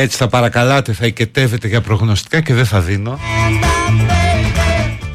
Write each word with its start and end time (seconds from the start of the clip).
Έτσι 0.00 0.16
θα 0.16 0.28
παρακαλάτε, 0.28 0.92
θα 0.92 1.06
οικετεύετε 1.06 1.68
για 1.68 1.80
προγνωστικά 1.80 2.40
και 2.40 2.54
δεν 2.54 2.66
θα 2.66 2.80
δίνω. 2.80 3.18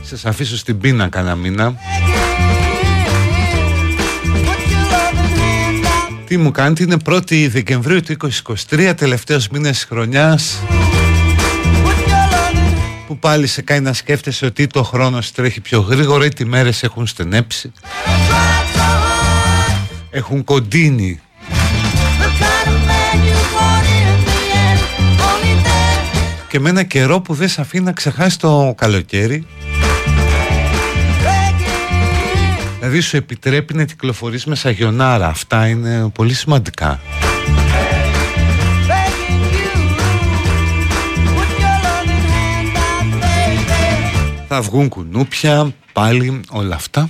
Σας 0.01 0.25
αφήσω 0.25 0.57
στην 0.57 0.77
πείνα 0.77 1.07
κανένα 1.07 1.35
μήνα. 1.35 1.75
Τι 6.25 6.37
μου 6.37 6.51
κάνετε, 6.51 6.83
είναι 6.83 6.97
1η 7.05 7.47
Δεκεμβρίου 7.49 8.01
του 8.01 8.17
2023, 8.69 8.93
τελευταίος 8.97 9.47
μήνας 9.47 9.83
χρονιάς 9.83 10.59
που 13.07 13.17
πάλι 13.17 13.47
σε 13.47 13.61
κάνει 13.61 13.81
να 13.81 13.93
σκέφτεσαι 13.93 14.45
ότι 14.45 14.67
το 14.67 14.83
χρόνος 14.83 15.31
τρέχει 15.31 15.61
πιο 15.61 15.79
γρήγορα 15.79 16.25
ή 16.25 16.29
τι 16.29 16.45
μέρες 16.45 16.83
έχουν 16.83 17.07
στενέψει. 17.07 17.71
Έχουν 20.09 20.43
κοντίνει 20.43 21.21
και 26.53 26.59
με 26.59 26.69
ένα 26.69 26.83
καιρό 26.83 27.21
που 27.21 27.33
δεν 27.33 27.49
σε 27.49 27.61
αφήνει 27.61 27.83
να 27.83 27.91
ξεχάσεις 27.91 28.37
το 28.37 28.73
καλοκαίρι. 28.77 29.45
Δηλαδή 32.79 32.99
σου 32.99 33.17
επιτρέπει 33.17 33.73
να 33.73 33.83
κυκλοφορείς 33.83 34.45
με 34.45 34.55
σαγιονάρα. 34.55 35.27
Αυτά 35.27 35.67
είναι 35.67 36.09
πολύ 36.13 36.33
σημαντικά. 36.33 36.99
Θα 44.47 44.61
βγουν 44.61 44.89
κουνούπια 44.89 45.73
Πάλι 45.93 46.41
όλα 46.49 46.75
αυτά 46.75 47.09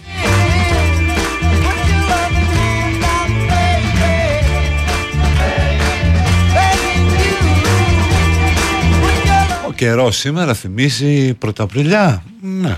καιρό 9.84 10.12
σήμερα 10.12 10.54
θυμίζει 10.54 11.34
πρωταπριλιά. 11.34 12.24
Ναι. 12.42 12.76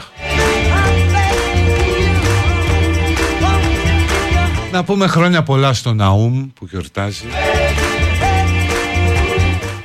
Να 4.71 4.83
πούμε 4.83 5.07
χρόνια 5.07 5.43
πολλά 5.43 5.73
στο 5.73 5.93
Ναούμ 5.93 6.47
που 6.53 6.67
γιορτάζει. 6.69 7.25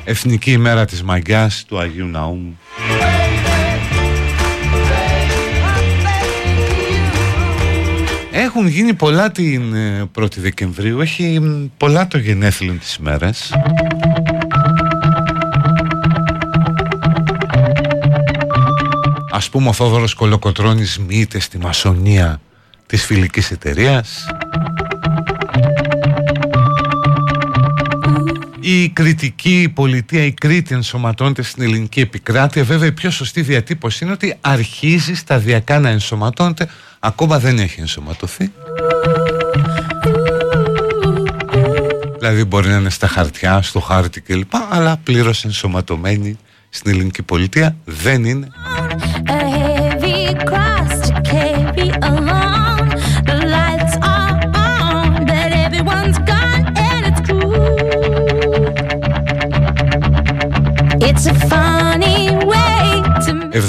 Εθνική 0.05 0.51
ημέρα 0.51 0.85
της 0.85 1.03
μαγκιάς 1.03 1.65
του 1.69 1.79
Αγίου 1.79 2.07
Ναούμ. 2.07 2.53
Έχουν 8.31 8.67
γίνει 8.67 8.95
πολλά 8.95 9.31
την 9.31 9.75
ε, 9.75 10.09
1η 10.21 10.37
Δεκεμβρίου, 10.37 11.01
έχει 11.01 11.41
πολλά 11.77 12.07
το 12.07 12.19
γενέθλιο 12.19 12.73
της 12.73 12.95
ημέρας. 12.95 13.53
Ας 19.41 19.51
πούμε 19.51 19.69
ο 19.69 19.73
Θόδωρος 19.73 20.15
Κολοκοτρώνης 20.15 20.99
μοιείται 20.99 21.41
στη 21.41 21.59
μασονία 21.59 22.41
της 22.87 23.05
φιλικής 23.05 23.51
εταιρείας. 23.51 24.27
Η 28.61 28.89
κριτική 28.89 29.73
πολιτεία, 29.75 30.25
η 30.25 30.33
Κρήτη 30.33 30.75
ενσωματώνεται 30.75 31.43
στην 31.43 31.63
ελληνική 31.63 32.01
επικράτεια. 32.01 32.65
Βέβαια 32.65 32.89
η 32.89 32.93
πιο 32.93 33.11
σωστή 33.11 33.43
διατύπωση 33.43 34.05
είναι 34.05 34.13
ότι 34.13 34.37
αρχίζει 34.41 35.15
σταδιακά 35.15 35.79
να 35.79 35.89
ενσωματώνεται. 35.89 36.69
Ακόμα 36.99 37.39
δεν 37.39 37.59
έχει 37.59 37.81
ενσωματωθεί. 37.81 38.53
Δηλαδή 42.19 42.45
μπορεί 42.45 42.69
να 42.69 42.77
είναι 42.77 42.91
στα 42.91 43.07
χαρτιά, 43.07 43.63
στο 43.63 43.81
χάρτη 43.81 44.21
κλπ. 44.21 44.53
Αλλά 44.71 44.97
πλήρως 44.97 45.45
ενσωματωμένη 45.45 46.39
στην 46.69 46.91
ελληνική 46.91 47.23
πολιτεία 47.23 47.77
δεν 47.85 48.25
είναι. 48.25 48.49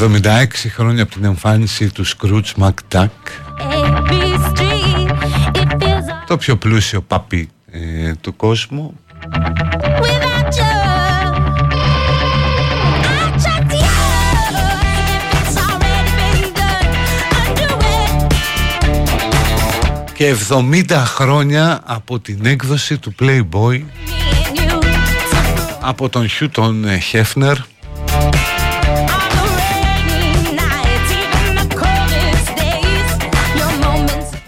76 0.02 0.08
χρόνια 0.70 1.04
από 1.04 1.12
την 1.12 1.24
εμφάνιση 1.24 1.92
του 1.92 2.06
Scrooge 2.06 2.64
McDuck. 2.64 3.08
Το 6.28 6.38
πιο 6.38 6.58
πλούσιο 6.58 7.02
παπί 7.02 7.50
ε, 7.72 8.14
του 8.22 8.36
κόσμου. 8.36 9.00
Και 20.14 20.36
70 20.50 20.92
χρόνια 21.06 21.82
από 21.86 22.20
την 22.20 22.46
έκδοση 22.46 22.98
του 22.98 23.16
Playboy 23.20 23.82
από 25.82 26.10
τον 26.10 26.28
Χιού 26.28 26.50
τον 26.50 27.00
Χέφνερ 27.00 27.58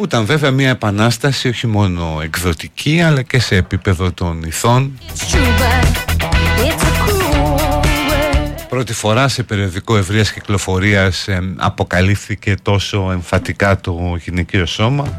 που 0.03 0.09
ήταν 0.09 0.25
βέβαια 0.25 0.51
μια 0.51 0.69
επανάσταση 0.69 1.47
όχι 1.47 1.67
μόνο 1.67 2.19
εκδοτική 2.23 3.01
αλλά 3.01 3.21
και 3.21 3.39
σε 3.39 3.55
επίπεδο 3.55 4.11
των 4.11 4.43
ηθών. 4.43 4.99
Πρώτη 8.69 8.93
φορά 8.93 9.27
σε 9.27 9.43
περιοδικό 9.43 9.97
ευρείας 9.97 10.31
κυκλοφορίας 10.31 11.27
ε, 11.27 11.53
αποκαλύφθηκε 11.57 12.55
τόσο 12.61 13.11
εμφατικά 13.11 13.79
το 13.79 14.17
γυναικείο 14.23 14.65
σώμα. 14.65 15.15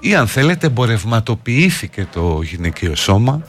Ή 0.00 0.14
αν 0.14 0.26
θέλετε 0.26 0.66
εμπορευματοποιήθηκε 0.66 2.06
το 2.12 2.40
γυναικείο 2.42 2.94
σώμα. 2.94 3.42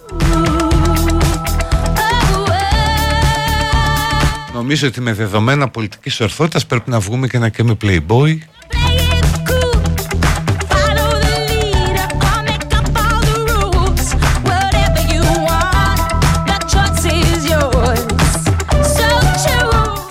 Νομίζω 4.53 4.87
ότι 4.87 5.01
με 5.01 5.13
δεδομένα 5.13 5.69
πολιτικής 5.69 6.19
ορθότητας 6.19 6.65
πρέπει 6.65 6.89
να 6.89 6.99
βγούμε 6.99 7.27
και 7.27 7.37
να 7.39 7.49
και 7.49 7.63
με 7.63 7.77
Playboy 7.81 8.37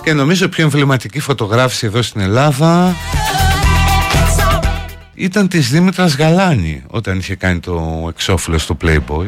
Και 0.05 0.13
νομίζω 0.13 0.49
πιο 0.49 0.63
εμβληματική 0.63 1.19
φωτογράφηση 1.19 1.85
εδώ 1.85 2.01
στην 2.01 2.21
Ελλάδα 2.21 2.95
ήταν 5.13 5.47
της 5.47 5.69
Δήμητρας 5.69 6.15
Γαλάνη 6.15 6.83
όταν 6.87 7.17
είχε 7.17 7.35
κάνει 7.35 7.59
το 7.59 8.05
εξώφυλλο 8.09 8.57
στο 8.57 8.77
Playboy 8.81 9.25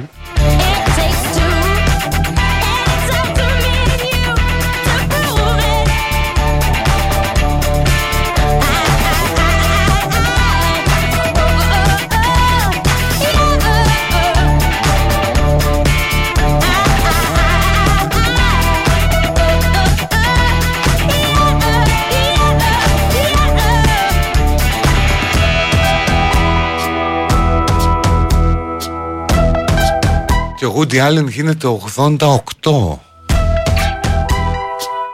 ο 30.67 30.73
Woody 30.75 31.07
Allen 31.07 31.27
γίνεται 31.29 31.67
88 31.95 32.17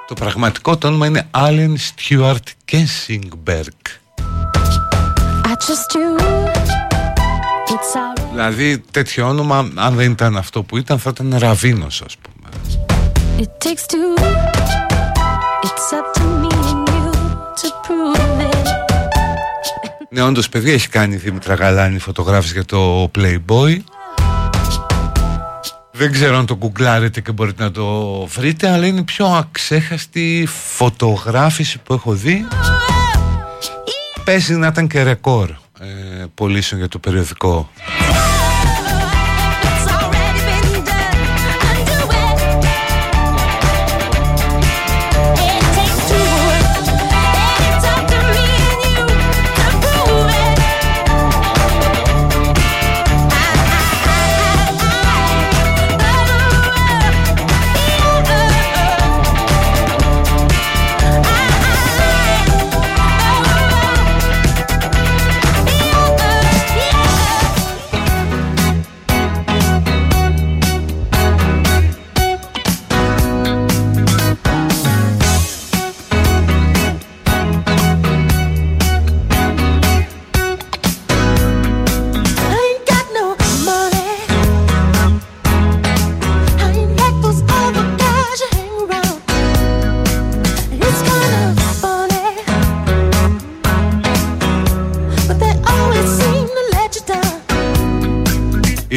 Το 0.07 0.13
πραγματικό 0.15 0.77
το 0.77 0.88
όνομα 0.88 1.05
είναι 1.05 1.27
Allen 1.31 1.73
Stewart 1.73 2.71
Kensingberg. 2.71 3.97
Δηλαδή 8.31 8.83
τέτοιο 8.91 9.27
όνομα 9.27 9.71
αν 9.75 9.95
δεν 9.95 10.11
ήταν 10.11 10.38
αυτό 10.38 10.63
που 10.63 10.77
ήταν 10.77 11.00
θα 11.00 11.09
ήταν 11.09 11.35
Ραβίνος 11.39 12.01
ας 12.05 12.17
πούμε. 12.17 12.50
It 13.39 13.65
takes 13.65 13.85
two. 13.91 14.23
It's 15.67 15.89
up 15.97 16.07
to 16.17 16.23
me 16.41 16.51
and 16.69 16.88
you 16.95 17.11
to 17.61 17.67
prove 17.85 18.51
it. 18.51 18.67
Ναι 20.09 20.21
όντως 20.23 20.50
παιδιά 20.50 20.73
έχει 20.73 20.89
κάνει 20.89 21.13
η 21.13 21.17
Δήμητρα 21.17 21.53
Γαλάνη 21.53 22.00
φωτογράφηση 22.00 22.53
για 22.53 22.65
το 22.65 23.11
Playboy 23.15 23.77
δεν 25.95 26.12
ξέρω 26.12 26.38
αν 26.38 26.45
το 26.45 26.56
γκουγκλάρετε 26.56 27.22
και 27.22 27.31
μπορείτε 27.31 27.63
να 27.63 27.72
το 27.72 28.12
βρείτε 28.25 28.69
Αλλά 28.69 28.86
είναι 28.86 29.00
η 29.00 29.04
πιο 29.04 29.25
αξέχαστη 29.25 30.48
φωτογράφηση 30.75 31.80
που 31.80 31.94
έχω 31.94 32.13
δει. 32.13 32.48
Παίζει 34.24 34.53
να 34.53 34.67
ήταν 34.67 34.88
και 34.88 35.03
ρεκόρ 35.03 35.50
ε, 35.79 36.25
πωλήσεων 36.34 36.79
για 36.79 36.89
το 36.89 37.00
περιοδικό 37.00 37.70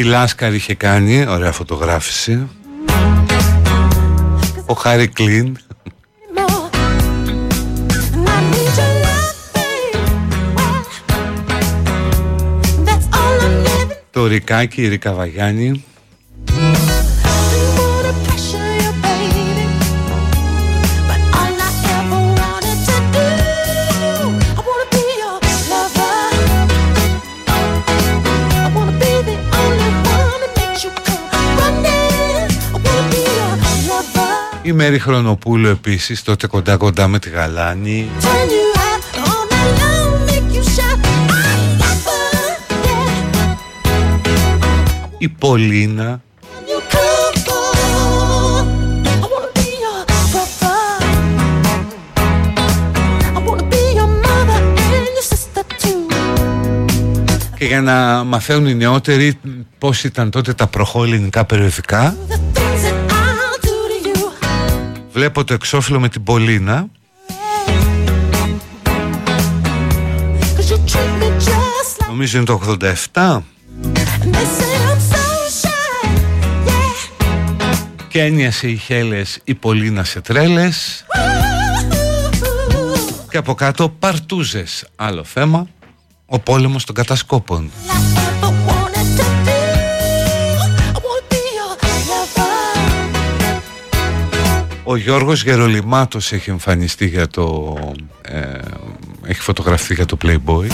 Λάσκαρ 0.07 0.53
είχε 0.53 0.73
κάνει 0.73 1.27
ωραία 1.27 1.51
φωτογράφηση. 1.51 2.49
Ο 4.65 4.73
Χάρη 4.73 5.07
Κλίν. 5.07 5.57
Το 14.11 14.27
Ρικάκι, 14.27 14.81
η 14.81 14.87
Ρικα 14.87 15.13
Βαγιάννη 15.13 15.83
Η 34.67 34.71
Μέρη 34.71 34.99
Χρονοπούλου 34.99 35.67
επίσης 35.67 36.23
τότε 36.23 36.47
κοντά 36.47 36.77
κοντά 36.77 37.07
με 37.07 37.19
τη 37.19 37.29
Γαλάνη. 37.29 38.09
Η 45.17 45.29
Πολίνα. 45.29 46.21
Και 57.57 57.65
για 57.65 57.81
να 57.81 58.23
μαθαίνουν 58.23 58.67
οι 58.67 58.75
νεότεροι 58.75 59.39
πώς 59.77 60.03
ήταν 60.03 60.29
τότε 60.29 60.53
τα 60.53 60.67
προχώ 60.67 61.05
περιοδικά 61.47 62.15
Βλέπω 65.17 65.43
το 65.43 65.53
εξώφυλλο 65.53 65.99
με 65.99 66.09
την 66.09 66.23
Πολίνα. 66.23 66.87
Νομίζω 72.07 72.37
είναι 72.37 72.45
το 72.45 72.77
87 73.13 73.39
Και 78.07 78.21
ένιασε 78.21 78.67
οι 78.67 78.75
χέλες 78.75 79.39
η 79.43 79.55
Πολίνα 79.55 80.03
σε 80.03 80.21
τρέλες. 80.21 81.05
Και 83.29 83.37
από 83.37 83.53
κάτω 83.53 83.89
παρτούζες 83.89 84.87
Άλλο 84.95 85.23
θέμα. 85.23 85.67
Ο 86.25 86.39
πόλεμος 86.39 86.85
των 86.85 86.95
κατασκόπων 86.95 87.71
Ο 94.89 94.95
Γιώργος 94.95 95.43
Γερολιμάτος 95.43 96.31
έχει 96.31 96.49
εμφανιστεί 96.49 97.07
για 97.07 97.27
το... 97.27 97.77
Ε, 98.21 98.59
έχει 99.25 99.41
φωτογραφθεί 99.41 99.93
για 99.93 100.05
το 100.05 100.17
Playboy. 100.23 100.67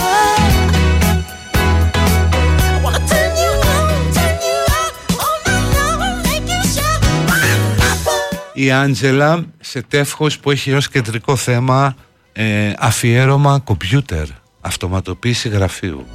Η 8.52 8.70
Άντζελα 8.70 9.44
σε 9.60 9.82
τεύχος 9.82 10.38
που 10.38 10.50
έχει 10.50 10.72
ως 10.72 10.88
κεντρικό 10.88 11.36
θέμα 11.36 11.96
ε, 12.32 12.72
αφιέρωμα 12.78 13.58
κομπιούτερ, 13.64 14.26
αυτοματοποίηση 14.60 15.48
γραφείου. 15.48 16.06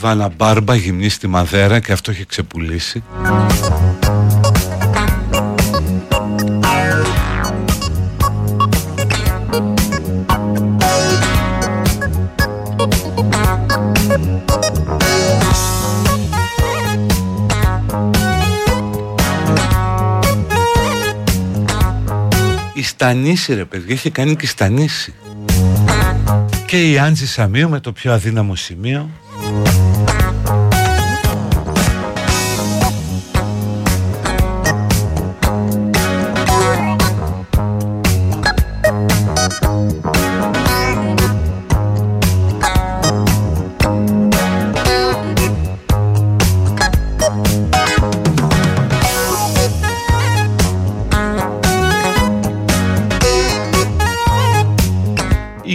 Βάνα 0.00 0.30
Μπάρμπα 0.36 0.74
γυμνής 0.74 1.14
στη 1.14 1.26
Μαδέρα 1.26 1.80
και 1.80 1.92
αυτό 1.92 2.10
έχει 2.10 2.26
ξεπουλήσει. 2.26 3.02
Η 22.74 22.82
Στανίση 22.82 23.54
ρε 23.54 23.64
παιδιά 23.64 23.94
έχει 23.94 24.10
κάνει 24.10 24.36
και 24.36 24.44
η 24.44 24.48
Στανίση. 24.48 25.14
Και 26.66 26.90
η 26.90 26.98
Άντζη 26.98 27.26
Σαμίου 27.26 27.68
με 27.68 27.80
το 27.80 27.92
πιο 27.92 28.12
αδύναμο 28.12 28.54
σημείο 28.54 29.10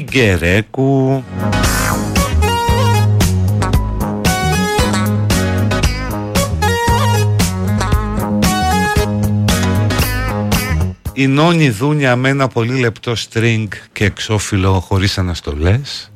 Γκερέκου. 0.01 1.23
Η 11.13 11.27
Νόνη 11.27 11.69
Δούνια 11.69 12.15
με 12.15 12.29
ένα 12.29 12.47
πολύ 12.47 12.79
λεπτό 12.79 13.13
string 13.13 13.67
και 13.93 14.05
εξώφυλλο 14.05 14.79
χωρίς 14.79 15.17
αναστολές 15.17 16.11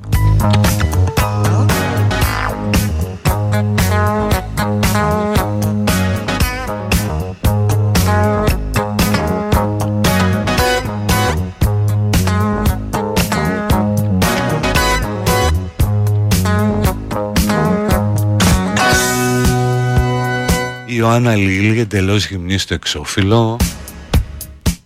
Ιωάννα 21.08 21.36
Λίλη 21.36 21.80
εντελώς 21.80 22.28
γυμνή 22.28 22.58
στο 22.58 22.74
εξώφυλλο. 22.74 23.58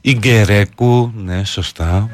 Η 0.02 0.14
Γκερέκου, 0.14 1.12
ναι 1.16 1.44
σωστά 1.44 2.10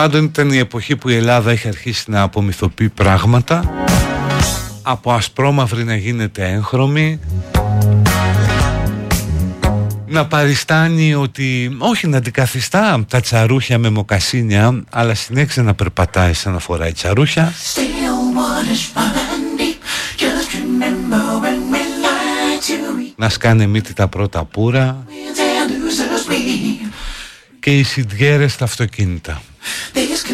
πάντων 0.00 0.24
ήταν 0.24 0.50
η 0.50 0.58
εποχή 0.58 0.96
που 0.96 1.08
η 1.08 1.14
Ελλάδα 1.14 1.50
έχει 1.50 1.68
αρχίσει 1.68 2.10
να 2.10 2.22
απομυθοποιεί 2.22 2.88
πράγματα. 2.88 3.70
Από 4.82 5.12
ασπρόμαυρη 5.12 5.84
να 5.84 5.96
γίνεται 5.96 6.48
έγχρωμη. 6.48 7.20
Να 10.06 10.26
παριστάνει 10.26 11.14
ότι 11.14 11.76
όχι 11.78 12.06
να 12.06 12.16
αντικαθιστά 12.16 13.04
τα 13.08 13.20
τσαρούχια 13.20 13.78
με 13.78 13.90
μοκασίνια 13.90 14.84
αλλά 14.90 15.14
συνέχισε 15.14 15.62
να 15.62 15.74
περπατάει 15.74 16.32
σαν 16.32 16.52
να 16.52 16.58
φοράει 16.58 16.92
τσαρούχια. 16.92 17.52
Να 23.16 23.28
σκάνε 23.28 23.66
μύτη 23.66 23.92
τα 23.92 24.08
πρώτα 24.08 24.44
πουρα. 24.44 25.04
Και 27.60 27.78
οι 27.78 27.82
συντιέρες 27.82 28.52
στα 28.52 28.64
αυτοκίνητα 28.64 29.42
They 29.92 30.06
just 30.06 30.26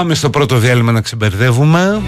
Πάμε 0.00 0.14
στο 0.14 0.30
πρώτο 0.30 0.56
διάλειμμα 0.56 0.92
να 0.92 1.00
ξεμπερδεύουμε. 1.00 2.00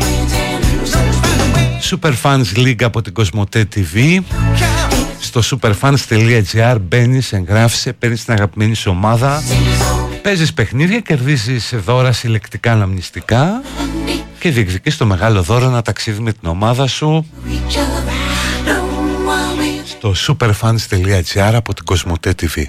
Superfans 1.90 2.56
League 2.56 2.82
από 2.82 3.02
την 3.02 3.12
Κοσμοτέ 3.12 3.68
TV 3.74 4.18
Στο 5.20 5.40
superfans.gr 5.44 6.76
μπαίνεις, 6.80 7.32
εγγράφεις, 7.32 7.88
παίρνεις 7.98 8.24
την 8.24 8.32
αγαπημένη 8.32 8.74
σου 8.74 8.90
ομάδα. 8.90 9.42
Παίζεις 10.22 10.52
παιχνίδια, 10.52 11.00
κερδίζεις 11.00 11.74
δώρα 11.84 12.12
συλλεκτικά 12.12 12.72
αναμνηστικά 12.72 13.62
Και 14.38 14.50
διεκδικείς 14.50 14.96
το 14.96 15.06
μεγάλο 15.06 15.42
δώρο 15.42 15.68
να 15.68 15.82
ταξίδι 15.82 16.20
με 16.20 16.32
την 16.32 16.48
ομάδα 16.48 16.86
σου. 16.86 17.26
Στο 19.84 20.14
superfans.gr 20.26 21.52
από 21.54 21.74
την 21.74 21.84
Κοσμοτέ 21.84 22.34
TV 22.40 22.62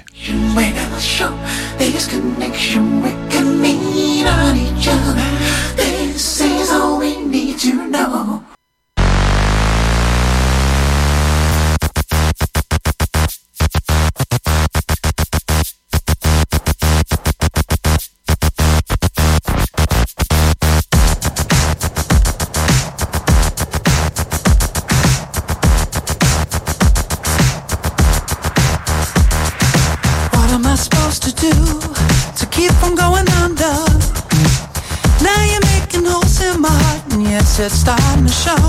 it's 37.60 37.74
starting 37.74 38.26
to 38.26 38.32
show. 38.32 38.62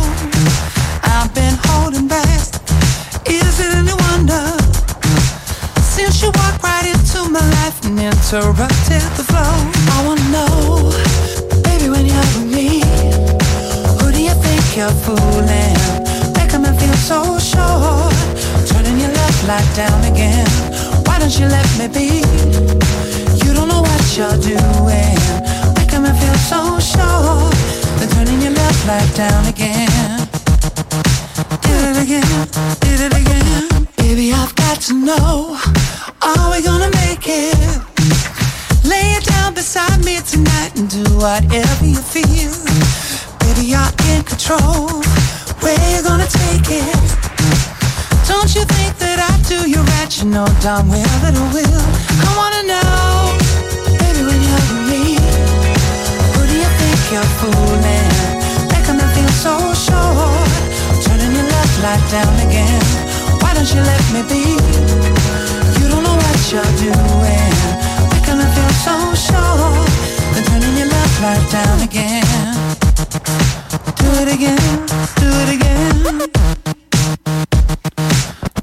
I've 1.01 1.33
been 1.33 1.57
holding 1.63 2.07
back. 2.07 2.39
Is 3.25 3.59
it 3.59 3.71
any 3.73 3.95
wonder? 4.05 4.45
Since 5.81 6.21
you 6.21 6.29
walked 6.29 6.61
right 6.61 6.85
into 6.85 7.29
my 7.29 7.41
life 7.57 7.83
and 7.85 7.97
interrupted 7.97 9.01
the 9.17 9.25
flow, 9.25 9.55
I 9.89 9.97
wanna 10.05 10.27
know, 10.29 10.91
baby, 11.63 11.89
when 11.89 12.05
you're 12.05 12.29
with 12.35 12.45
me, 12.53 12.85
who 13.97 14.11
do 14.11 14.21
you 14.21 14.35
think 14.45 14.63
you're 14.77 14.97
fooling? 15.05 15.77
Making 16.37 16.61
me 16.61 16.71
feel 16.77 16.97
so 17.09 17.39
sure. 17.39 18.11
Turning 18.69 18.99
your 18.99 19.09
left 19.09 19.47
light 19.47 19.69
down 19.73 20.03
again. 20.05 20.47
Why 21.05 21.17
don't 21.17 21.33
you 21.39 21.47
let 21.47 21.69
me 21.79 21.87
be? 21.87 22.21
You 23.41 23.53
don't 23.53 23.67
know 23.67 23.81
what 23.81 24.03
you're 24.17 24.37
doing. 24.37 25.17
Making 25.73 26.03
me 26.03 26.11
feel 26.19 26.37
so 26.51 26.79
sure. 26.79 27.74
Turning 28.15 28.41
your 28.41 28.51
left 28.51 28.87
light 28.87 29.11
down 29.13 29.45
again. 29.45 29.89
Did 31.67 31.81
it 31.91 31.97
again, 32.03 32.47
did 32.79 32.99
it 33.07 33.13
again. 33.13 33.87
Baby, 33.97 34.31
I've 34.31 34.55
got 34.55 34.79
to 34.87 34.93
know, 34.93 35.59
are 36.21 36.51
we 36.51 36.63
gonna 36.63 36.89
make 37.03 37.27
it? 37.27 37.59
Lay 38.85 39.19
it 39.19 39.25
down 39.25 39.53
beside 39.53 39.99
me 40.05 40.21
tonight 40.21 40.71
and 40.79 40.89
do 40.89 41.03
whatever 41.17 41.85
you 41.85 41.99
feel. 41.99 42.55
Baby, 43.43 43.75
you're 43.75 43.93
in 44.07 44.23
control. 44.23 45.03
Where 45.59 45.75
you 45.91 46.01
gonna 46.01 46.27
take 46.27 46.71
it? 46.71 46.95
Don't 48.31 48.55
you 48.55 48.63
think 48.63 48.95
that 49.03 49.19
I 49.19 49.33
do 49.49 49.69
you 49.69 49.81
right? 49.91 50.11
You 50.17 50.29
know 50.29 50.47
darn 50.61 50.87
well 50.87 51.15
that 51.23 51.35
I 51.35 51.45
will. 51.51 51.83
I 52.23 52.31
wanna 52.39 52.63
know, 52.71 53.35
baby, 53.99 54.21
when 54.23 54.39
you're 54.47 54.63
with 54.71 54.89
me 54.89 55.14
you're 57.11 57.31
fooling. 57.39 58.09
Making 58.71 58.97
me 58.97 59.05
feel 59.13 59.31
so 59.45 59.53
sure. 59.73 60.37
Turning 61.03 61.33
your 61.37 61.47
left 61.53 61.75
light 61.83 62.03
down 62.11 62.33
again. 62.47 62.81
Why 63.41 63.53
don't 63.53 63.69
you 63.73 63.81
let 63.81 64.03
me 64.13 64.21
be? 64.31 64.43
You 65.79 65.85
don't 65.91 66.03
know 66.03 66.15
what 66.15 66.39
you're 66.51 66.73
doing. 66.81 67.53
Making 68.13 68.37
me 68.39 68.45
feel 68.55 68.73
so 68.85 68.95
sure. 69.27 69.73
Then 70.33 70.43
turning 70.49 70.77
your 70.77 70.87
left 70.87 71.17
light 71.21 71.45
down 71.51 71.81
again. 71.81 72.25
Do 74.01 74.09
it 74.21 74.29
again, 74.35 74.65
do 75.21 75.29
it 75.43 75.49
again. 75.55 75.95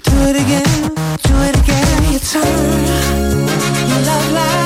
Do 0.09 0.17
it 0.31 0.37
again, 0.43 0.81
do 1.27 1.35
it 1.49 1.57
again. 1.63 1.99
You 2.13 2.19
turn. 2.19 2.83
Your 3.89 4.01
love 4.09 4.33
light 4.33 4.62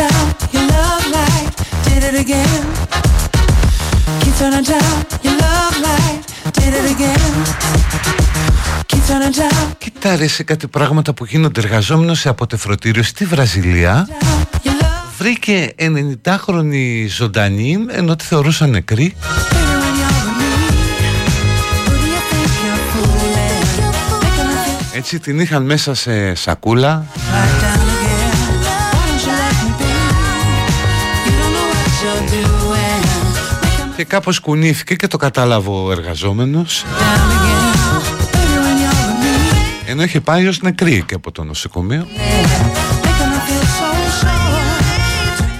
down 0.00 0.26
your 0.54 0.66
love 0.74 1.06
light. 1.16 1.54
Did 1.86 2.02
it 2.08 2.16
again. 2.24 2.64
Keep 4.22 4.34
turning 4.40 4.66
down 4.72 4.96
your 5.26 5.36
love 5.42 5.76
light. 5.86 6.22
Did 6.56 6.72
it 6.78 6.86
again. 6.94 7.34
Keep 8.90 9.02
turning 9.08 9.34
down. 9.40 9.74
Κοίτα 9.78 10.16
ρε 10.16 10.28
σε 10.28 10.42
κάτι 10.42 10.66
πράγματα 10.66 11.14
που 11.14 11.24
γίνονται 11.24 11.60
εργαζόμενος 11.60 12.18
σε 12.18 12.28
αποτεφρωτήριο 12.28 13.02
στη 13.02 13.24
Βραζιλία 13.24 14.08
βρήκε 15.18 15.74
90χρονη 15.78 17.06
ζωντανή 17.08 17.76
ενώ 17.88 18.16
τη 18.16 18.24
θεωρούσαν 18.24 18.70
νεκρή 18.70 19.14
Έτσι 24.92 25.18
την 25.18 25.40
είχαν 25.40 25.64
μέσα 25.64 25.94
σε 25.94 26.34
σακούλα 26.34 27.06
Και 33.96 34.04
κάπως 34.04 34.40
κουνήθηκε 34.40 34.94
και 34.94 35.06
το 35.06 35.16
κατάλαβε 35.16 35.70
ο 35.70 35.90
εργαζόμενος. 35.90 36.84
Ενώ 39.86 40.02
είχε 40.02 40.20
πάει 40.20 40.46
ως 40.46 40.60
νεκρή 40.60 41.04
και 41.06 41.14
από 41.14 41.32
το 41.32 41.44
νοσοκομείο. 41.44 42.06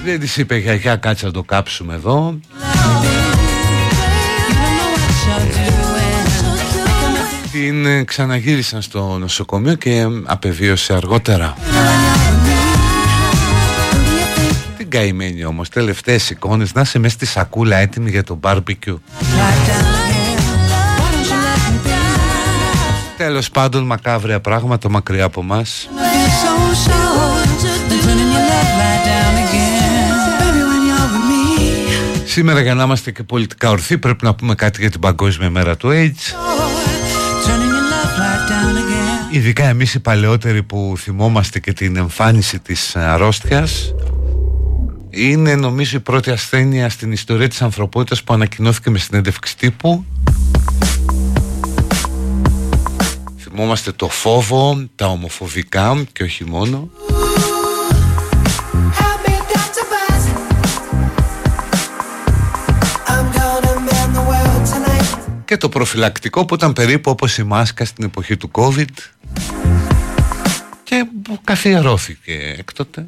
Δεν 0.03 0.19
της 0.19 0.37
είπε 0.37 0.57
γιαγιά 0.57 0.95
κάτσε 0.95 1.25
να 1.25 1.31
το 1.31 1.43
κάψουμε 1.43 1.93
εδώ 1.93 2.39
Την 7.51 8.05
ξαναγύρισαν 8.05 8.81
στο 8.81 9.17
νοσοκομείο 9.17 9.75
και 9.75 10.07
απεβίωσε 10.25 10.93
αργότερα 10.93 11.55
την 14.87 14.99
καημένη 14.99 15.45
όμως 15.45 15.69
Τελευταίες 15.69 16.29
εικόνες 16.29 16.73
Να 16.73 16.81
είσαι 16.81 16.99
μέσα 16.99 17.13
στη 17.13 17.25
σακούλα 17.25 17.77
έτοιμη 17.77 18.09
για 18.09 18.23
το 18.23 18.35
μπάρμπικιου 18.35 19.01
Τέλος 23.17 23.49
πάντων 23.49 23.83
μακάβρια 23.83 24.39
πράγματα 24.39 24.89
μακριά 24.89 25.23
από 25.23 25.43
μας. 25.43 25.89
Σήμερα 32.25 32.61
για 32.61 32.73
να 32.73 32.83
είμαστε 32.83 33.11
και 33.11 33.23
πολιτικά 33.23 33.69
ορθοί 33.69 33.97
πρέπει 33.97 34.25
να 34.25 34.35
πούμε 34.35 34.55
κάτι 34.55 34.81
για 34.81 34.91
την 34.91 34.99
παγκόσμια 34.99 35.49
μέρα 35.49 35.77
του 35.77 35.89
AIDS. 35.91 36.35
Ειδικά 39.31 39.67
εμείς 39.67 39.93
οι 39.93 39.99
παλαιότεροι 39.99 40.63
που 40.63 40.93
θυμόμαστε 40.97 41.59
και 41.59 41.73
την 41.73 41.95
εμφάνιση 41.95 42.59
της 42.59 42.95
αρρώστιας 42.95 43.93
είναι 45.17 45.55
νομίζω 45.55 45.97
η 45.97 45.99
πρώτη 45.99 46.31
ασθένεια 46.31 46.89
στην 46.89 47.11
ιστορία 47.11 47.47
της 47.47 47.61
ανθρωπότητας 47.61 48.23
που 48.23 48.33
ανακοινώθηκε 48.33 48.89
με 48.89 48.97
συνέντευξη 48.97 49.57
τύπου. 49.57 50.05
Θυμόμαστε 53.37 53.91
το 53.91 54.09
φόβο, 54.09 54.87
τα 54.95 55.07
ομοφοβικά 55.07 56.03
και 56.13 56.23
όχι 56.23 56.45
μόνο. 56.45 56.89
Και 65.45 65.57
το 65.57 65.69
προφυλακτικό 65.69 66.45
που 66.45 66.55
ήταν 66.55 66.73
περίπου 66.73 67.11
όπως 67.11 67.37
η 67.37 67.43
μάσκα 67.43 67.85
στην 67.85 68.03
εποχή 68.03 68.37
του 68.37 68.51
COVID. 68.53 68.93
Και 70.83 71.05
καθιερώθηκε 71.43 72.55
έκτοτε 72.57 73.05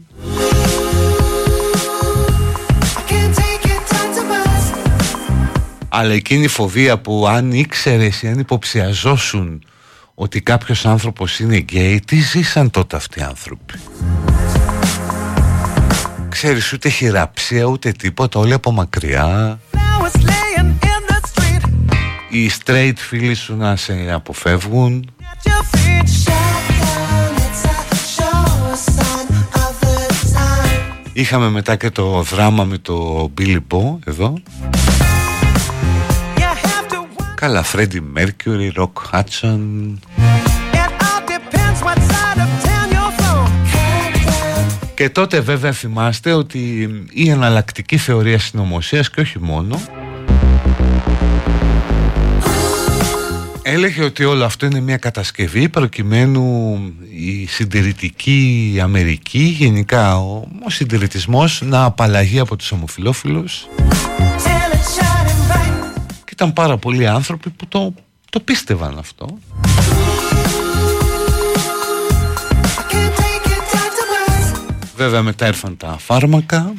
Αλλά 5.90 6.14
εκείνη 6.14 6.44
η 6.44 6.48
φοβία 6.48 6.98
που 7.00 7.28
αν 7.28 7.52
ήξερε 7.52 8.10
ή 8.22 8.28
αν 8.28 8.40
υποψιαζόσουν 8.40 9.64
ότι 10.16 10.42
κάποιος 10.42 10.86
άνθρωπος 10.86 11.40
είναι 11.40 11.58
γκέι 11.58 12.00
τι 12.00 12.16
ζήσαν 12.20 12.70
τότε 12.70 12.96
αυτοί 12.96 13.20
οι 13.20 13.24
άνθρωποι; 13.24 13.80
Ξέρεις 16.30 16.74
ούτε 16.74 16.90
χειραψία 16.90 17.64
ούτε 17.64 17.92
τίποτα 17.92 18.40
όλοι 18.40 18.54
από 18.54 18.72
μακριά. 18.72 19.60
Οι 22.30 22.52
straight 22.64 22.94
φίλοι 22.96 23.34
σου 23.34 23.56
να 23.56 23.76
σε 23.76 24.12
αποφεύγουν 24.12 25.12
Είχαμε 31.20 31.50
μετά 31.50 31.76
και 31.76 31.90
το 31.90 32.22
δράμα 32.22 32.64
με 32.64 32.78
το 32.78 33.30
Billy 33.38 33.58
Bo 33.72 33.98
εδώ. 34.06 34.34
Καλά, 37.36 37.66
Freddie 37.74 38.02
Mercury, 38.18 38.72
Rock 38.76 38.92
Hudson. 39.12 39.60
Και 44.94 45.10
τότε 45.10 45.40
βέβαια 45.40 45.72
θυμάστε 45.72 46.34
ότι 46.34 46.90
η 47.12 47.30
εναλλακτική 47.30 47.98
θεωρία 47.98 48.40
συνωμοσίας 48.40 49.10
και 49.10 49.22
όχι 49.22 49.40
μόνο 49.40 49.80
έλεγε 53.70 54.04
ότι 54.04 54.24
όλο 54.24 54.46
αυτό 54.46 54.66
είναι 54.66 54.80
μια 54.80 54.98
κατασκευή 54.98 55.70
προκειμένου 55.70 56.78
η 57.10 57.46
συντηρητική 57.46 58.80
Αμερική 58.82 59.40
γενικά 59.40 60.18
ο, 60.18 60.48
ο 60.66 60.70
συντηρητισμός 60.70 61.62
να 61.66 61.84
απαλλαγεί 61.84 62.40
από 62.40 62.56
τους 62.56 62.72
ομοφιλόφιλους 62.72 63.68
και 66.24 66.32
ήταν 66.32 66.54
πάρα 66.54 66.78
πολλοί 66.78 67.08
άνθρωποι 67.08 67.50
που 67.50 67.68
το, 67.68 67.94
το 68.30 68.40
πίστευαν 68.40 68.98
αυτό. 68.98 69.38
Βέβαια 74.96 75.22
μετά 75.22 75.46
έρθαν 75.46 75.78
τα 75.78 75.96
φάρμακα 76.00 76.74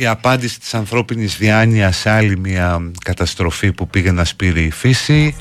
η 0.00 0.06
απάντηση 0.06 0.60
της 0.60 0.74
ανθρώπινης 0.74 1.36
διάνοιας 1.36 1.96
σε 1.96 2.10
άλλη 2.10 2.38
μια 2.38 2.90
καταστροφή 3.04 3.72
που 3.72 3.88
πήγε 3.88 4.10
να 4.12 4.24
σπείρει 4.24 4.62
η 4.62 4.70
φύση. 4.70 5.36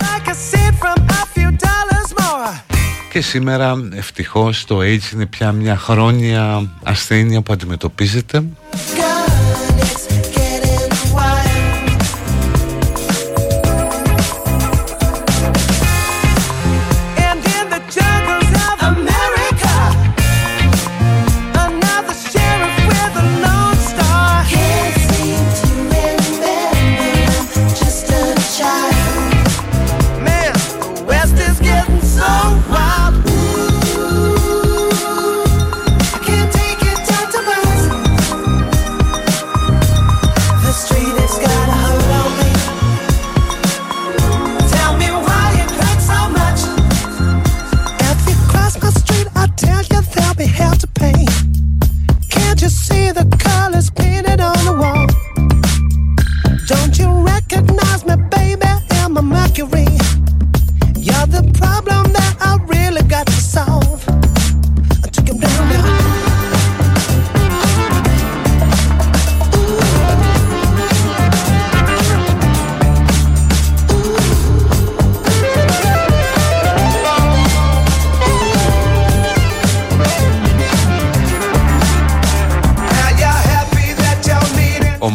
Και 3.12 3.22
σήμερα 3.22 3.76
ευτυχώς 3.96 4.66
το 4.66 4.80
AIDS 4.80 5.14
είναι 5.14 5.26
πια 5.26 5.52
μια 5.52 5.78
χρόνια 5.78 6.70
ασθένεια 6.84 7.42
που 7.42 7.54
αντιμετωπίζεται 7.54 8.44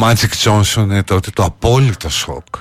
Magic 0.05 0.45
Johnson 0.45 0.83
είναι 0.83 1.03
τότε 1.03 1.31
το 1.31 1.45
απόλυτο 1.45 2.09
σοκ 2.09 2.54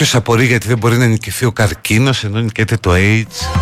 Κάποιος 0.00 0.18
απορεί 0.20 0.46
γιατί 0.46 0.68
δεν 0.68 0.78
μπορεί 0.78 0.96
να 0.96 1.06
νικηθεί 1.06 1.44
ο 1.44 1.52
καρκίνος 1.52 2.24
ενώ 2.24 2.40
νικέται 2.40 2.76
το 2.76 2.90
AIDS. 2.94 3.60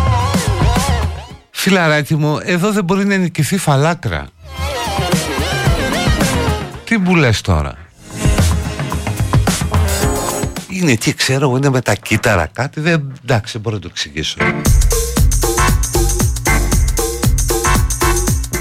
Φιλαράκι 1.51 2.15
μου, 2.15 2.39
εδώ 2.43 2.71
δεν 2.71 2.83
μπορεί 2.83 3.05
να 3.05 3.17
νικηθεί 3.17 3.57
φαλάκρα. 3.57 4.27
Τι 6.83 6.97
μου 6.97 7.15
λες 7.15 7.41
τώρα; 7.41 7.75
Είναι 10.69 10.91
εκεί 10.91 11.13
ξέρω 11.13 11.47
εγώ 11.47 11.57
είναι 11.57 11.69
με 11.69 11.81
τα 11.81 11.95
κύτταρα 11.95 12.49
κάτι. 12.53 12.79
Δεν, 12.79 13.13
εντάξει 13.23 13.51
δεν 13.51 13.61
μπορώ 13.61 13.75
να 13.75 13.81
το 13.81 13.87
εξηγήσω. 13.91 14.37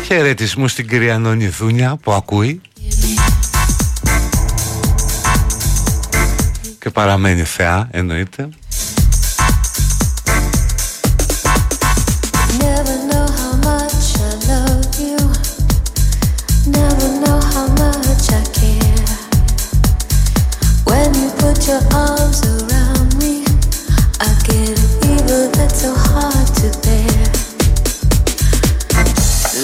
Χαιρετισμού 0.04 0.68
στην 0.68 0.88
κυρία 0.88 1.18
Νόνη 1.18 1.48
Δούνια 1.48 1.96
που 1.96 2.12
ακούει 2.12 2.60
παραμένει 6.98 7.42
θεά 7.42 7.88
εννοείται 7.90 8.48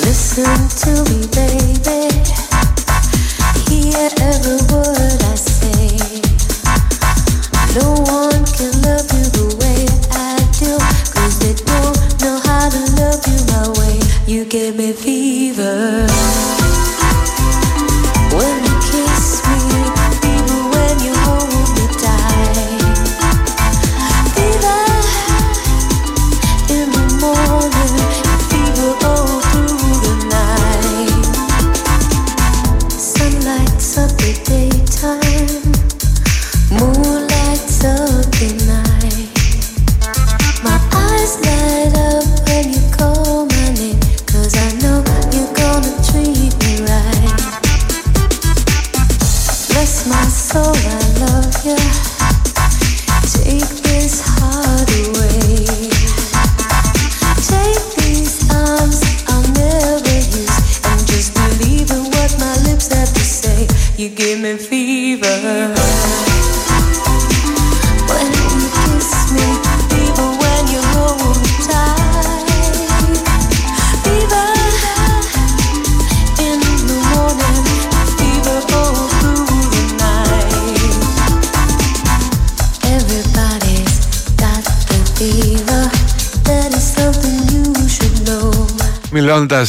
Listen 0.07 0.61
to 0.81 0.93
me, 1.09 1.21
baby. 1.37 2.04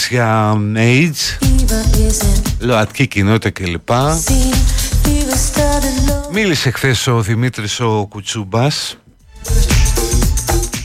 Για 0.10 0.54
AIDS 0.76 1.48
ΛΟΑΤΚΙ 2.60 3.08
κοινότητα 3.08 3.50
κλπ. 3.50 3.89
Μίλησε 6.32 6.72
χθες 6.72 7.08
ο 7.08 7.22
Δημήτρης 7.22 7.80
ο 7.80 8.06
Κουτσούμπας 8.10 8.98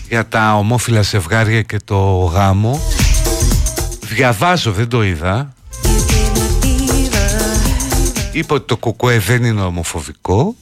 για 0.08 0.28
τα 0.28 0.54
ομόφυλα 0.54 1.02
ζευγάρια 1.02 1.62
και 1.62 1.78
το 1.84 2.24
γάμο. 2.24 2.80
Διαβάζω, 4.00 4.72
δεν 4.72 4.88
το 4.88 5.02
είδα. 5.02 5.52
Είπε 8.32 8.54
ότι 8.54 8.66
το 8.66 8.76
κουκουέ 8.76 9.18
δεν 9.18 9.44
είναι 9.44 9.60
ομοφοβικό 9.60 10.54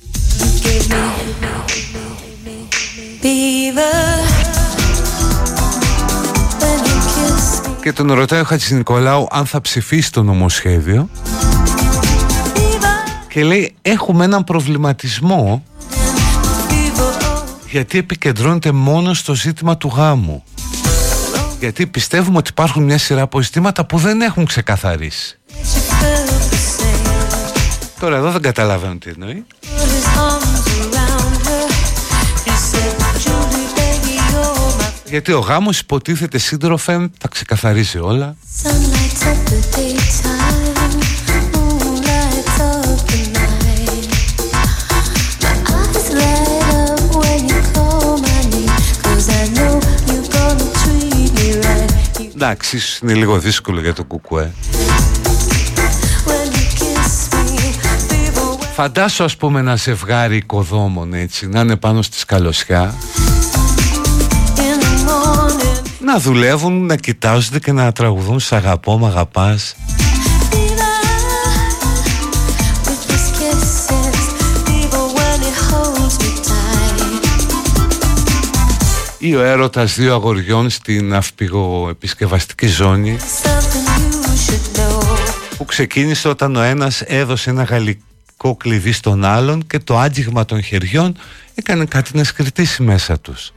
και 7.89 7.95
τον 7.95 8.13
ρωτάει 8.13 8.41
ο 8.41 8.45
Χατζης 8.45 8.71
Νικολάου 8.71 9.27
αν 9.31 9.47
θα 9.47 9.61
ψηφίσει 9.61 10.13
το 10.13 10.23
νομοσχέδιο. 10.23 11.09
Και 13.29 13.45
λέει 13.45 13.75
έχουμε 13.83 14.25
έναν 14.25 14.45
προβληματισμό 14.45 15.63
γιατί 17.71 17.99
επικεντρώνεται 17.99 18.73
μόνο 18.73 19.15
στο 19.15 19.35
ζήτημα 19.35 19.77
του 19.77 19.93
γάμου. 19.97 20.45
Γιατί 21.61 21.87
πιστεύουμε 21.87 22.39
ότι 22.39 22.51
υπάρχουν 22.51 22.83
μια 22.83 22.99
σειρά 22.99 23.23
από 23.23 23.43
ζητήματα 23.43 23.87
που 23.87 23.99
δεν 23.99 24.21
έχουν 24.21 24.45
ξεκαθαρίσει 24.45 25.39
Τώρα 28.01 28.17
εδώ 28.17 28.31
δεν 28.31 28.43
καταλαβαίνω 28.43 28.97
τι 28.97 29.11
εννοεί 29.11 29.45
Γιατί 35.11 35.33
ο 35.33 35.39
γάμος 35.39 35.81
υποτίθεται 35.81 36.39
σύντροφε 36.39 37.11
θα 37.19 37.29
ξεκαθαρίζει 37.29 37.99
όλα. 37.99 38.37
Εντάξει, 52.35 52.77
ίσως 52.77 52.99
είναι 52.99 53.15
λίγο 53.15 53.39
δύσκολο 53.39 53.81
για 53.81 53.95
το 53.95 54.05
κουκουέ. 54.05 54.53
Φαντάσου 58.75 59.25
ας 59.25 59.37
πούμε 59.37 59.61
ένα 59.61 59.77
ζευγάρι 59.77 60.37
οικοδόμων 60.37 61.15
έτσι 61.15 61.47
Να 61.47 61.61
είναι 61.61 61.77
πάνω 61.77 62.03
στη 62.03 62.19
σκαλωσιά 62.19 62.95
να 66.09 66.19
δουλεύουν, 66.19 66.87
να 66.87 66.97
κοιτάζονται 66.97 67.59
και 67.59 67.73
να 67.73 67.93
τραγουδούν. 67.93 68.41
«Σ' 68.41 68.53
αγαπώ, 68.53 68.99
μ' 68.99 69.05
αγαπάς» 69.05 69.77
ή 79.19 79.37
ο 79.37 79.43
έρωτας 79.43 79.95
δύο 79.95 80.15
αγοριών 80.15 80.71
στην 80.71 81.15
αυπηγοεπισκευαστική 81.15 82.67
ζώνη. 82.67 83.17
Που 85.57 85.65
ξεκίνησε 85.65 86.29
όταν 86.29 86.57
ο 86.57 86.61
ένας 86.61 87.01
έδωσε 87.01 87.51
ένα 87.51 87.63
γαλλικό 87.63 88.57
κλειδί 88.57 88.93
στον 88.93 89.25
άλλον 89.25 89.67
και 89.67 89.79
το 89.79 89.99
άγγιγμα 89.99 90.45
των 90.45 90.63
χεριών 90.63 91.17
έκανε 91.55 91.85
κάτι 91.85 92.17
να 92.17 92.25
σκριτήσει 92.25 92.83
μέσα 92.83 93.19
τους. 93.19 93.53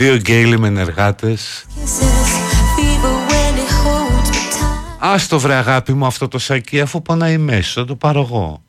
Δύο 0.00 0.16
γκέιλοι 0.16 0.58
με 0.58 0.66
ενεργάτες. 0.66 1.66
Άστο 4.98 5.38
βρε 5.38 5.54
αγάπη 5.54 5.92
μου 5.92 6.06
αυτό 6.06 6.28
το 6.28 6.38
σακί 6.38 6.80
αφού 6.80 7.02
πονάει 7.02 7.38
μέσα, 7.38 7.84
το 7.84 7.96
πάρω 7.96 8.20
εγώ 8.20 8.62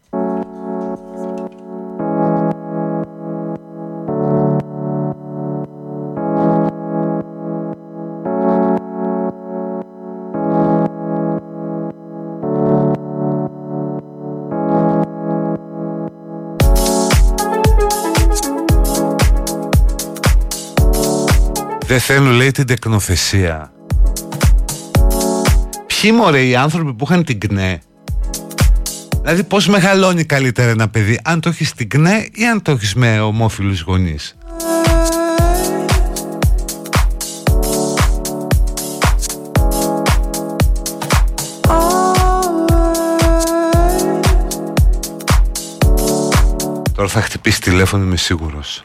Δεν 21.92 22.00
θέλω 22.00 22.30
λέει 22.30 22.52
την 22.52 22.66
τεκνοθεσία 22.66 23.72
Ποιοι 25.88 26.12
μωρέ 26.14 26.42
οι 26.42 26.56
άνθρωποι 26.56 26.94
που 26.94 27.06
είχαν 27.10 27.24
την 27.24 27.40
ΚΝΕ; 27.40 27.82
Δηλαδή 29.22 29.44
πώς 29.44 29.68
μεγαλώνει 29.68 30.24
καλύτερα 30.24 30.70
ένα 30.70 30.90
παιδί 30.90 31.20
αν 31.24 31.40
το 31.40 31.50
έχεις 31.50 31.68
στην 31.68 31.90
ΚΝΕ 31.90 32.30
ή 32.34 32.46
αν 32.46 32.62
το 32.62 32.72
έχεις 32.72 32.96
με 32.96 33.20
ομόφυλους 33.20 33.82
γονείς; 33.82 34.38
Τώρα 46.96 47.08
θα 47.10 47.22
χτυπήσει 47.22 47.62
τηλέφωνο 47.62 48.04
είμαι 48.04 48.18
σίγουρος 48.18 48.84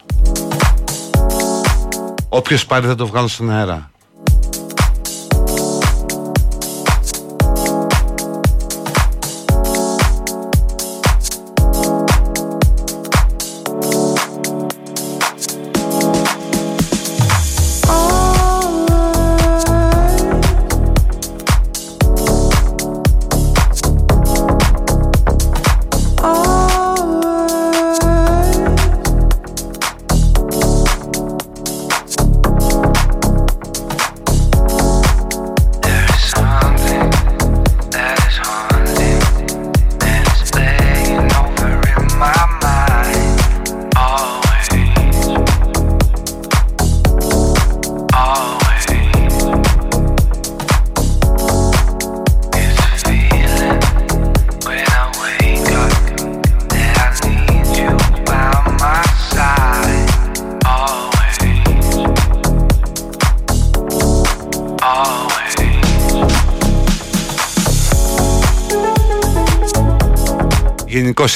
Όποιος 2.28 2.66
πάρει 2.66 2.86
θα 2.86 2.94
το 2.94 3.06
βγάλω 3.06 3.28
στον 3.28 3.50
αέρα 3.50 3.90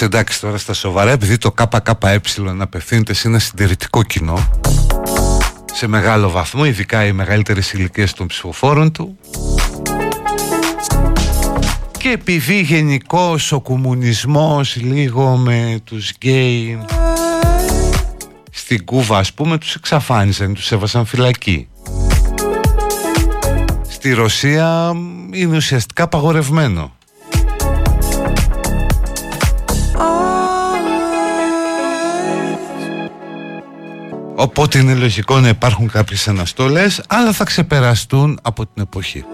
Γενικώ 0.00 0.18
εντάξει 0.18 0.40
τώρα 0.40 0.58
στα 0.58 0.72
σοβαρά, 0.72 1.10
επειδή 1.10 1.38
το 1.38 1.52
ΚΚΕ 1.52 2.20
απευθύνεται 2.58 3.14
σε 3.14 3.28
ένα 3.28 3.38
συντηρητικό 3.38 4.02
κοινό 4.02 4.50
σε 5.72 5.86
μεγάλο 5.86 6.30
βαθμό, 6.30 6.64
ειδικά 6.64 7.06
οι 7.06 7.12
μεγαλύτερες 7.12 7.72
ηλικίες 7.72 8.12
των 8.12 8.26
ψηφοφόρων 8.26 8.92
του 8.92 9.18
και 11.98 12.08
επειδή 12.08 12.60
γενικώς 12.60 13.52
ο 13.52 13.60
κομμουνισμός 13.60 14.76
λίγο 14.76 15.36
με 15.36 15.80
τους 15.84 16.10
γκέι 16.10 16.84
στην 18.50 18.84
Κούβα 18.84 19.18
ας 19.18 19.32
πούμε 19.32 19.58
τους 19.58 19.74
εξαφάνισαν, 19.74 20.54
τους 20.54 20.72
έβασαν 20.72 21.06
φυλακή. 21.06 21.68
Στη 23.88 24.12
Ρωσία 24.12 24.92
είναι 25.32 25.56
ουσιαστικά 25.56 26.08
παγορευμένο 26.08 26.92
Οπότε 34.40 34.78
είναι 34.78 34.94
λογικό 34.94 35.40
να 35.40 35.48
υπάρχουν 35.48 35.90
κάποιες 35.90 36.28
αναστολές 36.28 37.02
αλλά 37.08 37.32
θα 37.32 37.44
ξεπεραστούν 37.44 38.38
από 38.42 38.66
την 38.66 38.82
εποχή. 38.82 39.24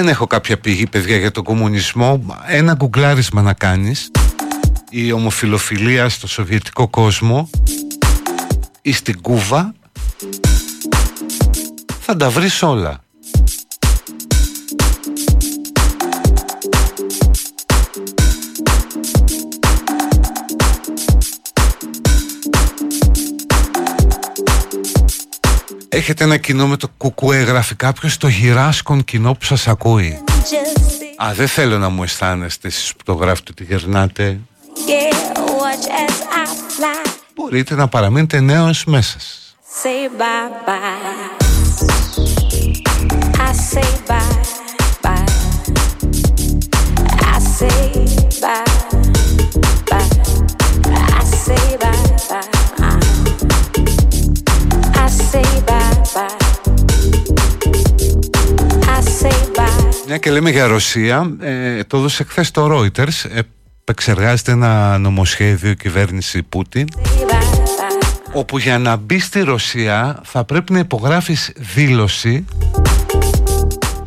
Τι 0.00 0.06
αν 0.06 0.12
έχω 0.12 0.26
κάποια 0.26 0.58
πηγή 0.58 0.86
παιδιά 0.86 1.16
για 1.16 1.30
τον 1.30 1.44
κομμουνισμό. 1.44 2.36
Ένα 2.46 2.72
γκουγκλάρισμα 2.72 3.42
να 3.42 3.52
κάνεις. 3.52 4.10
Η 4.90 5.12
ομοφιλοφιλία 5.12 6.08
στο 6.08 6.26
σοβιετικό 6.26 6.88
κόσμο 6.88 7.50
Ή 8.82 8.92
στην 8.92 9.20
Κούβα. 9.20 9.74
Θα 12.00 12.16
τα 12.16 12.30
βρεις 12.30 12.62
όλα 12.62 13.00
Έχετε 25.92 26.24
ένα 26.24 26.36
κοινό 26.36 26.66
με 26.66 26.76
το 26.76 26.88
κουκουέ 26.96 27.38
Γράφει 27.38 27.74
κάποιος 27.74 28.16
το 28.16 28.28
γυράσκον 28.28 29.04
κοινό 29.04 29.32
που 29.34 29.44
σας 29.44 29.68
ακούει 29.68 30.18
Α, 31.24 31.32
δεν 31.34 31.48
θέλω 31.48 31.78
να 31.78 31.88
μου 31.88 32.02
αισθάνεστε 32.02 32.68
εσείς 32.68 32.92
που 32.96 33.02
το 33.04 33.12
γράφετε 33.12 33.50
ότι 33.50 33.64
γερνάτε. 33.64 34.40
Μπορείτε 37.34 37.74
να 37.74 37.88
παραμείνετε 37.88 38.40
νέος 38.40 38.84
μέσα 38.84 39.20
σας. 39.20 39.56
Say 39.82 40.08
bye 40.20 40.48
bye. 40.66 41.50
I 43.46 43.52
say 43.72 43.90
bye 44.08 44.14
bye. 44.14 44.19
Και 60.20 60.30
λέμε 60.30 60.50
για 60.50 60.66
Ρωσία, 60.66 61.36
ε, 61.40 61.84
το 61.84 61.96
έδωσε 61.96 62.24
χθες 62.24 62.50
το 62.50 62.68
Reuters. 62.72 63.30
Επεξεργάζεται 63.84 64.52
ένα 64.52 64.98
νομοσχέδιο 64.98 65.74
κυβέρνηση 65.74 66.42
Πούτιν 66.42 66.86
όπου 68.32 68.58
για 68.58 68.78
να 68.78 68.96
μπει 68.96 69.18
στη 69.18 69.40
Ρωσία 69.40 70.20
θα 70.24 70.44
πρέπει 70.44 70.72
να 70.72 70.78
υπογράφεις 70.78 71.52
δήλωση 71.74 72.44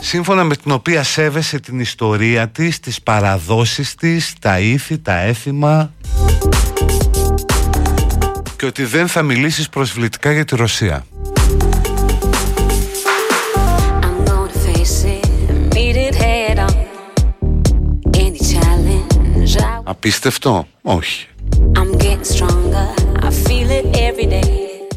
σύμφωνα 0.02 0.44
με 0.44 0.56
την 0.56 0.72
οποία 0.72 1.04
σέβεσαι 1.04 1.60
την 1.60 1.80
ιστορία 1.80 2.48
της, 2.48 2.80
τις 2.80 3.02
παραδόσεις 3.02 3.96
της, 3.96 4.34
τα 4.40 4.60
ήθη, 4.60 5.00
τα 5.00 5.20
έθιμα 5.20 5.94
και 8.58 8.66
ότι 8.66 8.84
δεν 8.84 9.08
θα 9.08 9.22
μιλήσεις 9.22 9.70
προσβλητικά 9.70 10.32
για 10.32 10.46
τη 10.46 10.56
Ρωσία. 10.56 11.06
Απίστευτο, 20.04 20.68
όχι. 20.82 21.28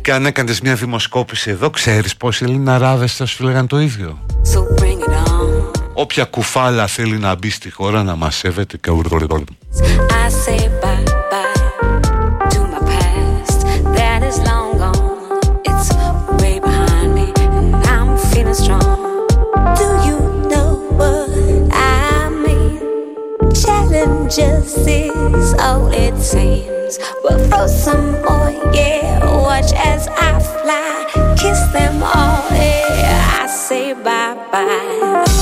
Και 0.03 0.13
αν 0.13 0.27
έκανε 0.27 0.55
μια 0.63 0.75
δημοσκόπηση 0.75 1.51
εδώ, 1.51 1.71
ξέρεις 1.71 2.17
πόσοι 2.17 2.45
Ελληναράδες 2.45 3.15
θα 3.17 3.27
σου 3.27 3.45
λέγανε 3.45 3.67
το 3.67 3.81
ίδιο; 3.81 4.19
Όποια 5.93 6.25
κουφάλα 6.25 6.87
θέλει 6.87 7.19
να 7.19 7.35
μπει 7.35 7.51
στη 7.51 7.71
χώρα 7.71 8.03
να 8.03 8.17
μας 8.17 8.37
σέβεται 8.37 8.77
και 8.77 8.91
ουρδορυδόρυ. 8.91 9.45
Just 24.37 24.87
is 24.87 25.55
all 25.61 25.89
it 25.95 26.14
seems. 26.20 26.99
But 27.22 27.39
throw 27.49 27.66
some 27.66 28.20
more, 28.20 28.51
yeah. 28.74 29.24
Watch 29.24 29.72
as 29.72 30.09
I 30.09 30.39
fly, 30.39 31.37
kiss 31.39 31.59
them 31.72 32.03
all. 32.03 32.45
Yeah, 32.51 33.41
I 33.41 33.47
say 33.47 33.95
bye 33.95 34.34
bye. 34.53 35.36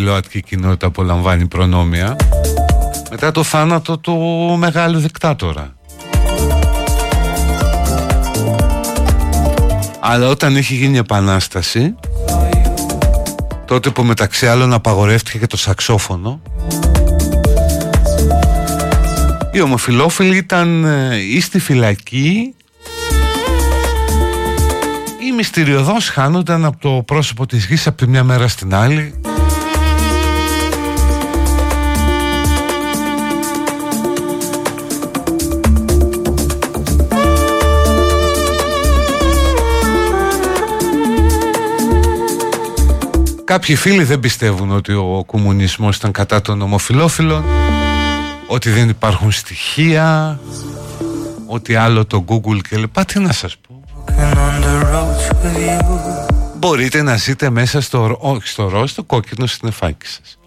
ΛΟΑΤΚΙ 0.00 0.42
κοινότητα 0.42 0.86
απολαμβάνει 0.86 1.46
προνόμια 1.46 2.16
μετά 3.10 3.30
το 3.30 3.42
θάνατο 3.42 3.98
του 3.98 4.14
μεγάλου 4.58 4.98
δικτάτορα. 4.98 5.74
Αλλά 10.00 10.28
όταν 10.28 10.56
είχε 10.56 10.74
γίνει 10.74 10.94
η 10.94 10.98
επανάσταση 10.98 11.94
τότε 13.64 13.90
που 13.90 14.02
μεταξύ 14.02 14.46
άλλων 14.46 14.72
απαγορεύτηκε 14.72 15.38
και 15.38 15.46
το 15.46 15.56
σαξόφωνο 15.56 16.40
οι 19.54 19.60
ομοφιλόφιλοι 19.60 20.36
ήταν 20.36 20.84
ε, 20.84 21.16
ή 21.16 21.40
στη 21.40 21.58
φυλακή 21.58 22.54
ή 22.58 22.63
μυστηριωδώς 25.34 26.08
χάνονταν 26.08 26.64
από 26.64 26.76
το 26.78 27.02
πρόσωπο 27.06 27.46
της 27.46 27.64
γης 27.66 27.86
από 27.86 27.96
τη 27.96 28.06
μια 28.06 28.24
μέρα 28.24 28.48
στην 28.48 28.74
άλλη. 28.74 29.14
Κάποιοι 43.44 43.76
φίλοι 43.76 44.04
δεν 44.04 44.20
πιστεύουν 44.20 44.70
ότι 44.70 44.92
ο 44.92 45.22
κομμουνισμός 45.26 45.96
ήταν 45.96 46.10
κατά 46.12 46.40
των 46.40 46.62
ομοφιλόφιλων 46.62 47.44
Ότι 48.46 48.70
δεν 48.70 48.88
υπάρχουν 48.88 49.32
στοιχεία 49.32 50.40
Ότι 51.46 51.74
άλλο 51.74 52.04
το 52.04 52.24
Google 52.28 52.58
και 52.68 52.76
λοιπά 52.76 53.04
Τι 53.04 53.18
να 53.18 53.32
σας 53.32 53.56
πω 53.56 53.74
Μπορείτε 56.56 57.02
να 57.02 57.16
ζείτε 57.16 57.50
μέσα 57.50 57.80
στο, 57.80 58.16
όχι 58.20 58.48
στο 58.48 58.68
ροζ, 58.68 58.90
στο 58.90 59.02
κόκκινο 59.02 59.46
στην 59.46 59.68
εφάκη 59.68 60.06
σας 60.06 60.38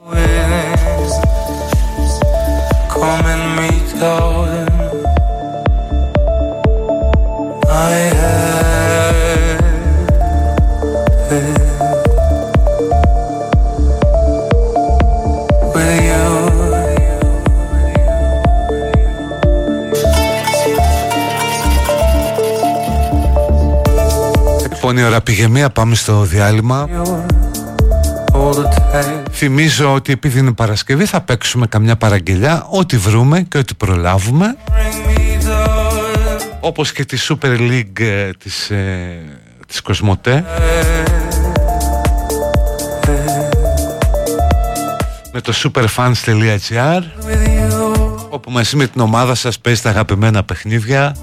Λοιπόν 24.87 25.03
η 25.03 25.07
ώρα 25.07 25.21
πήγε 25.21 25.47
μία, 25.47 25.69
πάμε 25.69 25.95
στο 25.95 26.21
διάλειμμα. 26.21 26.89
Θυμίζω 29.31 29.93
ότι 29.93 30.11
επειδή 30.11 30.39
είναι 30.39 30.51
Παρασκευή 30.51 31.05
θα 31.05 31.21
παίξουμε 31.21 31.67
καμιά 31.67 31.95
παραγγελιά 31.95 32.65
Ό,τι 32.69 32.97
βρούμε 32.97 33.41
και 33.41 33.57
ό,τι 33.57 33.73
προλάβουμε. 33.73 34.55
Όπως 36.59 36.91
και 36.91 37.05
τη 37.05 37.17
Super 37.27 37.59
League 37.59 37.99
ε, 37.99 38.29
της, 38.43 38.69
ε, 38.69 39.17
της 39.67 39.81
Κοσμοτέ. 39.81 40.45
Με 45.33 45.41
το 45.41 45.53
superfans.gr 45.63 47.01
Όπου 48.29 48.51
μαζί 48.51 48.75
με 48.75 48.87
την 48.87 49.01
ομάδα 49.01 49.35
σας 49.35 49.59
παίζετε 49.59 49.89
αγαπημένα 49.89 50.43
παιχνίδια 50.43 51.15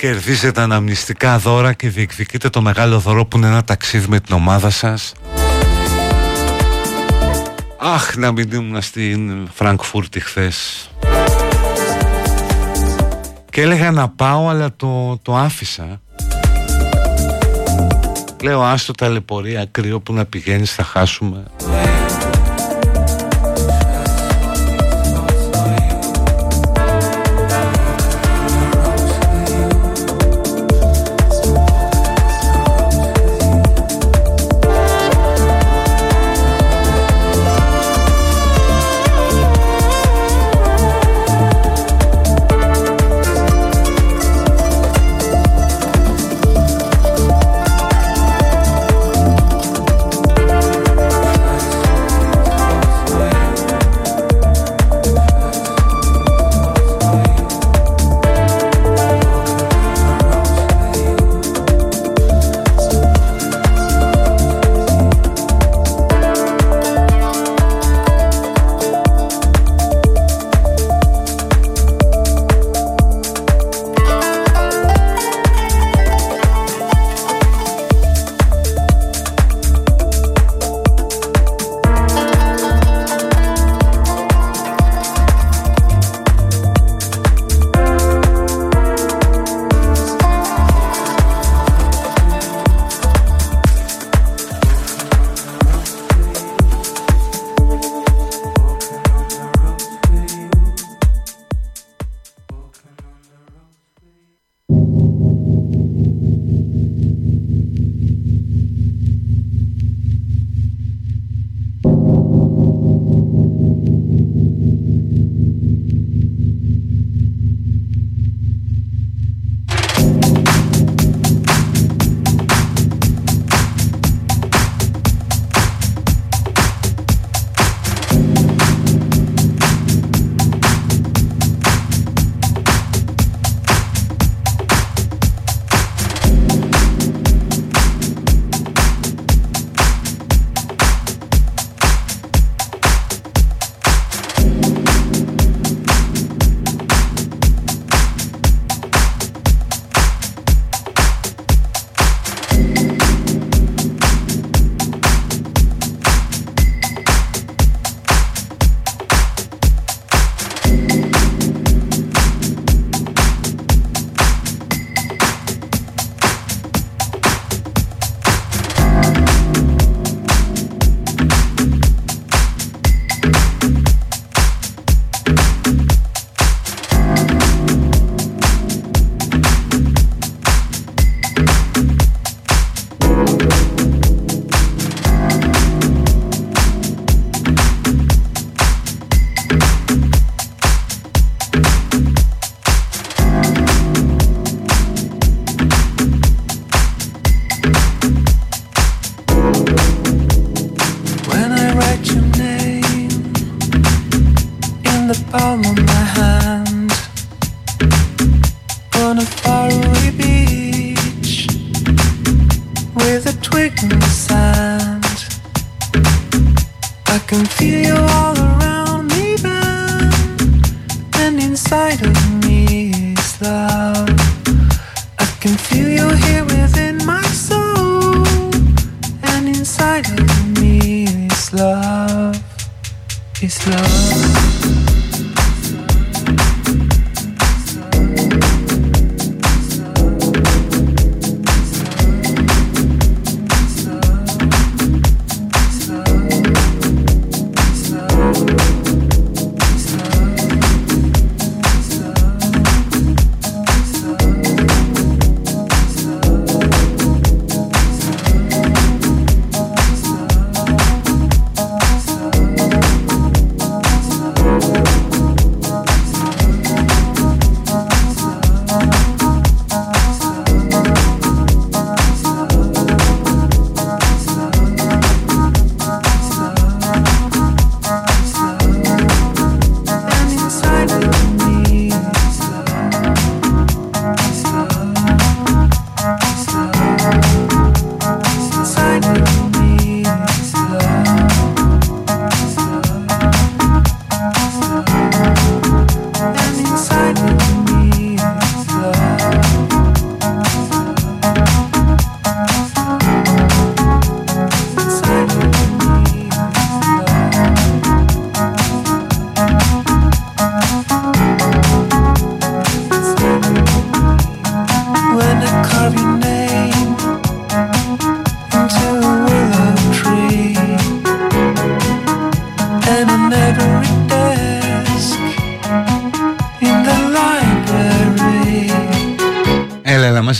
Κερδίζετε 0.00 0.60
αναμνηστικά 0.60 1.38
δώρα 1.38 1.72
και 1.72 1.88
διεκδικείτε 1.88 2.48
το 2.48 2.60
μεγάλο 2.60 2.98
δώρο 2.98 3.26
που 3.26 3.36
είναι 3.36 3.46
ένα 3.46 3.64
ταξίδι 3.64 4.08
με 4.08 4.20
την 4.20 4.34
ομάδα 4.34 4.70
σας. 4.70 5.12
Αχ, 7.78 8.16
να 8.16 8.32
μην 8.32 8.50
ήμουν 8.52 8.82
στην 8.82 9.48
Φραγκφούρτη 9.54 10.20
χθες. 10.20 10.90
Και 13.50 13.60
έλεγα 13.60 13.90
να 13.90 14.08
πάω 14.08 14.48
αλλά 14.48 14.72
το, 14.76 15.18
το 15.22 15.36
άφησα. 15.36 16.00
Λέω 18.42 18.62
άστο 18.62 18.92
ταλαιπωρία 18.92 19.66
κρύο 19.70 20.00
που 20.00 20.12
να 20.12 20.24
πηγαίνεις 20.24 20.74
θα 20.74 20.82
χάσουμε 20.82 21.42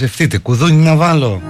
μαζευτείτε 0.00 0.38
Κουδούνι 0.38 0.82
να 0.82 0.96
βάλω. 0.96 1.42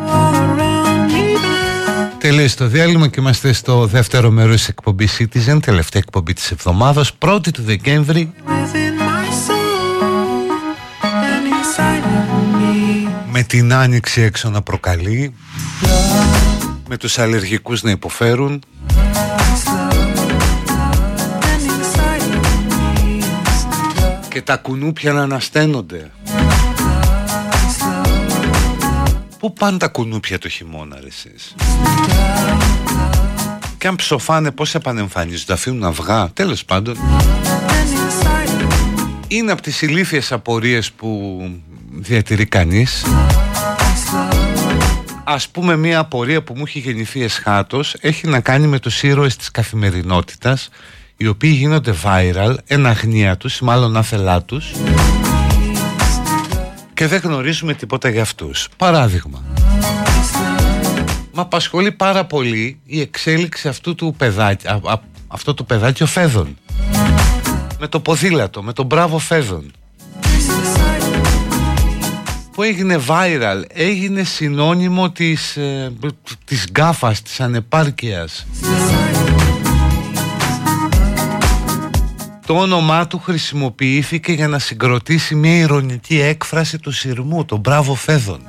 Τελείωσε 2.19 2.57
το 2.57 2.67
διάλειμμα 2.67 3.09
και 3.09 3.21
είμαστε 3.21 3.53
στο 3.53 3.87
δεύτερο 3.87 4.31
μέρος 4.31 4.57
της 4.57 4.69
εκπομπής 4.69 5.17
Citizen 5.19 5.59
Τελευταία 5.63 6.03
εκπομπή 6.05 6.33
της 6.33 6.51
εβδομάδας 6.51 7.13
1η 7.19 7.51
του 7.51 7.63
Δεκέμβρη. 7.63 8.33
Με 13.31 13.43
την 13.43 13.73
άνοιξη 13.73 14.21
έξω 14.21 14.51
να 14.51 14.63
προκαλεί 14.63 15.35
Με 16.89 16.97
τους 16.97 17.19
αλλεργικούς 17.19 17.83
να 17.83 17.91
υποφέρουν. 17.91 18.63
Και 24.29 24.43
τα 24.43 24.57
κουνούπια 24.57 25.13
να 25.13 25.23
ανασταίνονται 25.23 26.11
Πού 29.41 29.53
πάνε 29.53 29.79
τα 29.79 29.89
κουνούπια 29.89 30.39
το 30.39 30.49
χειμώνα 30.49 30.99
ρε 31.01 31.07
εσείς; 31.07 31.55
Και 33.79 33.87
αν 33.87 33.97
ψοφάνε 33.97 34.51
πώς 34.51 34.75
επανεμφανίζονται 34.75 35.53
Αφήνουν 35.53 35.85
αυγά 35.85 36.31
Τέλος 36.35 36.65
πάντων. 36.65 36.97
Είναι 39.29 39.53
από 39.53 39.63
τις 39.63 39.83
ηλίθιες 39.83 40.33
απορίες 40.33 40.93
που 40.93 41.41
διατηρεί 41.91 42.47
κανείς. 42.47 43.05
Ας 45.25 45.49
πούμε 45.49 45.77
μια 45.77 45.99
απορία 45.99 46.43
που 46.43 46.55
μου 46.57 46.63
έχει 46.67 46.79
γεννηθεί 46.79 47.23
εσχάτως 47.23 47.95
Έχει 48.01 48.27
να 48.27 48.41
κάνει 48.41 48.67
με 48.67 48.79
τους 48.79 49.03
ήρωες 49.03 49.37
της 49.37 49.51
καθημερινότητας 49.51 50.69
Οι 51.17 51.27
οποίοι 51.27 51.55
γίνονται 51.57 51.95
viral 52.05 52.55
Εν 52.67 52.87
αγνία 52.87 53.37
τους 53.37 53.59
ή 53.59 53.65
μάλλον 53.65 53.97
άθελά 53.97 54.43
τους 54.43 54.73
και 57.01 57.07
δεν 57.07 57.21
γνωρίζουμε 57.21 57.75
τίποτα 57.75 58.09
για 58.09 58.23
αυτούς. 58.23 58.69
Παράδειγμα. 58.77 59.45
Μα 61.33 61.43
απασχολεί 61.43 61.93
πάρα 61.93 62.25
πολύ 62.25 62.81
η 62.85 63.01
εξέλιξη 63.01 63.69
αυτού 63.69 63.95
του 63.95 64.15
παιδάκι, 64.17 64.67
α, 64.67 64.81
α, 64.85 65.01
αυτό 65.29 65.55
του 65.55 65.65
παιδάκι 65.65 66.03
ο 66.03 66.07
Φέδων. 66.07 66.59
Με 67.79 67.87
το 67.87 68.01
ποδήλατο, 68.01 68.63
με 68.63 68.73
τον 68.73 68.87
μπράβο 68.87 69.19
Φέδων. 69.19 69.73
Που 72.53 72.63
έγινε 72.63 73.01
viral, 73.07 73.63
έγινε 73.69 74.23
συνώνυμο 74.23 75.11
της, 75.11 75.57
ε, 75.57 75.93
της 76.45 76.67
γκάφας, 76.71 77.23
της 77.23 77.41
ανεπάρκειας. 77.41 78.47
Το 82.51 82.57
όνομά 82.57 83.07
του 83.07 83.19
χρησιμοποιήθηκε 83.19 84.33
για 84.33 84.49
να 84.49 84.59
συγκροτήσει 84.59 85.35
μια 85.35 85.57
ηρωνική 85.57 86.21
έκφραση 86.21 86.79
του 86.79 86.93
σειρμού, 86.93 87.45
τον 87.45 87.59
μπράβο 87.59 87.95
Φέδων. 87.95 88.41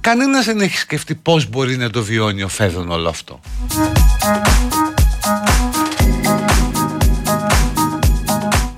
Κανένας 0.00 0.44
δεν 0.44 0.60
έχει 0.60 0.76
σκεφτεί 0.76 1.14
πώς 1.14 1.48
μπορεί 1.48 1.76
να 1.76 1.90
το 1.90 2.02
βιώνει 2.02 2.42
ο 2.42 2.48
Φέδων 2.48 2.90
όλο 2.90 3.08
αυτό. 3.08 3.40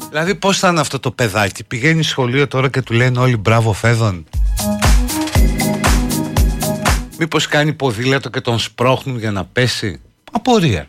Δηλαδή 0.09 0.35
πώς 0.35 0.59
θα 0.59 0.69
είναι 0.69 0.81
αυτό 0.81 0.99
το 0.99 1.11
παιδάκι; 1.11 1.65
Πηγαίνει 1.65 2.03
σχολείο 2.03 2.49
τώρα 2.49 2.69
και 2.71 2.83
του 2.83 2.93
λένε 2.93 3.19
όλοι 3.19 3.37
μπράβο 3.37 3.73
Φέδων 3.73 4.25
Μήπως 7.19 7.47
κάνει 7.47 7.73
ποδήλατο 7.73 8.31
και 8.31 8.41
τον 8.41 8.59
σπρώχνουν 8.59 9.19
για 9.19 9.31
να 9.31 9.45
πέσει; 9.45 10.01
Απορία 10.33 10.89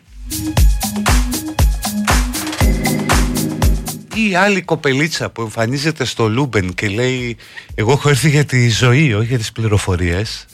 ή 4.14 4.34
άλλη 4.34 4.62
κοπελίτσα 4.62 5.30
που 5.30 5.42
εμφανίζεται 5.42 6.04
στο 6.04 6.28
Λούμπεν 6.28 6.74
και 6.74 6.88
λέει 6.88 7.36
εγώ 7.74 7.92
έχω 7.92 8.08
έρθει 8.08 8.30
για 8.30 8.44
τη 8.44 8.68
ζωή, 8.68 9.14
όχι 9.14 9.26
για 9.26 9.38
τις 9.38 9.52
πληροφορίες 9.52 10.46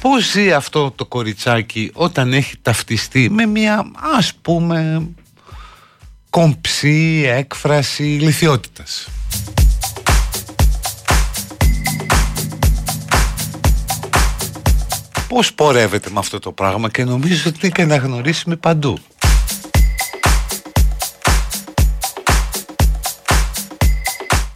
Πώς 0.00 0.30
ζει 0.30 0.52
αυτό 0.52 0.90
το 0.90 1.06
κοριτσάκι 1.06 1.90
όταν 1.94 2.32
έχει 2.32 2.56
ταυτιστεί 2.62 3.30
με 3.30 3.46
μια 3.46 3.90
ας 4.16 4.34
πούμε 4.34 5.08
κομψή 6.30 7.24
έκφραση 7.26 8.02
λιθιότητας; 8.02 9.08
Πώς 15.34 15.54
πορεύεται 15.54 16.10
με 16.10 16.18
αυτό 16.18 16.38
το 16.38 16.52
πράγμα 16.52 16.90
και 16.90 17.04
νομίζω 17.04 17.42
ότι 17.46 17.58
είναι 17.62 17.72
και 17.74 17.82
αναγνωρίσιμη 17.82 18.56
παντού. 18.56 18.98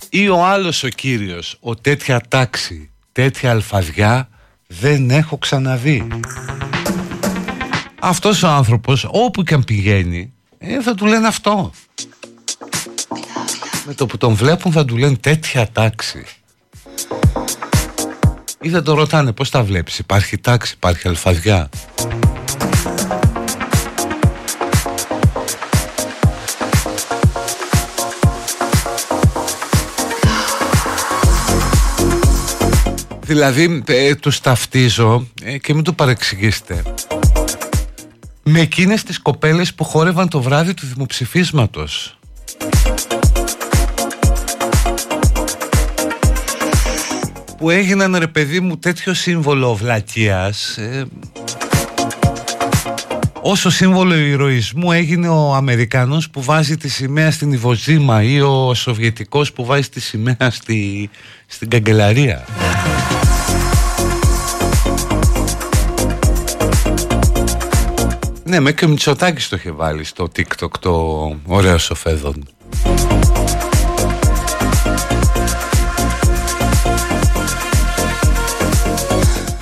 Ή 0.08 0.28
ο 0.28 0.44
άλλος 0.44 0.82
ο 0.82 0.88
κύριος, 0.88 1.56
ο 1.60 1.74
τέτοια 1.74 2.20
τάξη, 2.28 2.90
τέτοια 3.12 3.50
αλφαδιά 3.50 4.28
δεν 4.66 5.10
έχω 5.10 5.38
ξαναδεί. 5.38 6.06
Αυτός 8.00 8.42
ο 8.42 8.48
άνθρωπος 8.48 9.06
όπου 9.10 9.42
και 9.42 9.54
αν 9.54 9.64
πηγαίνει 9.64 10.32
ε, 10.58 10.82
θα 10.82 10.94
του 10.94 11.06
λένε 11.06 11.26
αυτό. 11.26 11.70
Με 13.86 13.94
το 13.94 14.06
που 14.06 14.16
τον 14.16 14.34
βλέπουν 14.34 14.72
θα 14.72 14.84
του 14.84 14.96
λένε 14.96 15.16
τέτοια 15.16 15.68
τάξη 15.72 16.24
ή 18.60 18.68
δεν 18.68 18.82
το 18.82 18.94
ρωτάνε 18.94 19.32
πώς 19.32 19.50
τα 19.50 19.62
βλέπεις 19.62 19.98
υπάρχει 19.98 20.38
τάξη, 20.38 20.72
υπάρχει 20.76 21.08
αλφαδιά; 21.08 21.68
Δηλαδή 33.20 33.82
ε, 33.86 34.14
τους 34.14 34.40
ταυτίζω 34.40 35.26
ε, 35.42 35.58
και 35.58 35.74
μην 35.74 35.84
το 35.84 35.92
παρεξηγήσετε. 35.92 36.82
Με 38.42 38.60
εκείνες 38.60 39.02
τις 39.02 39.18
κοπέλες 39.18 39.74
που 39.74 39.84
χόρευαν 39.84 40.28
το 40.28 40.42
βράδυ 40.42 40.74
του 40.74 40.86
δημοψηφίσματος 40.86 42.18
που 47.58 47.70
έγιναν 47.70 48.16
ρε 48.16 48.26
παιδί 48.26 48.60
μου 48.60 48.78
τέτοιο 48.78 49.14
σύμβολο 49.14 49.74
βλακίας 49.74 50.76
ε, 50.76 51.06
Όσο 53.40 53.70
σύμβολο 53.70 54.14
ηρωισμού 54.14 54.92
έγινε 54.92 55.28
ο 55.28 55.54
Αμερικανός 55.54 56.30
που 56.30 56.42
βάζει 56.42 56.76
τη 56.76 56.88
σημαία 56.88 57.30
στην 57.30 57.52
Ιβοζήμα 57.52 58.22
ή 58.22 58.40
ο 58.40 58.74
Σοβιετικός 58.74 59.52
που 59.52 59.64
βάζει 59.64 59.88
τη 59.88 60.00
σημαία 60.00 60.50
στη, 60.50 61.10
στην 61.46 61.68
καγκελαρία. 61.68 62.44
Ναι, 68.44 68.60
με 68.60 68.72
και 68.72 68.84
ο 68.84 68.88
Μητσοτάκης 68.88 69.48
το 69.48 69.56
είχε 69.56 69.70
βάλει 69.70 70.04
στο 70.04 70.28
TikTok 70.36 70.70
το 70.80 71.36
ωραίο 71.46 71.78
σοφέδον. 71.78 72.48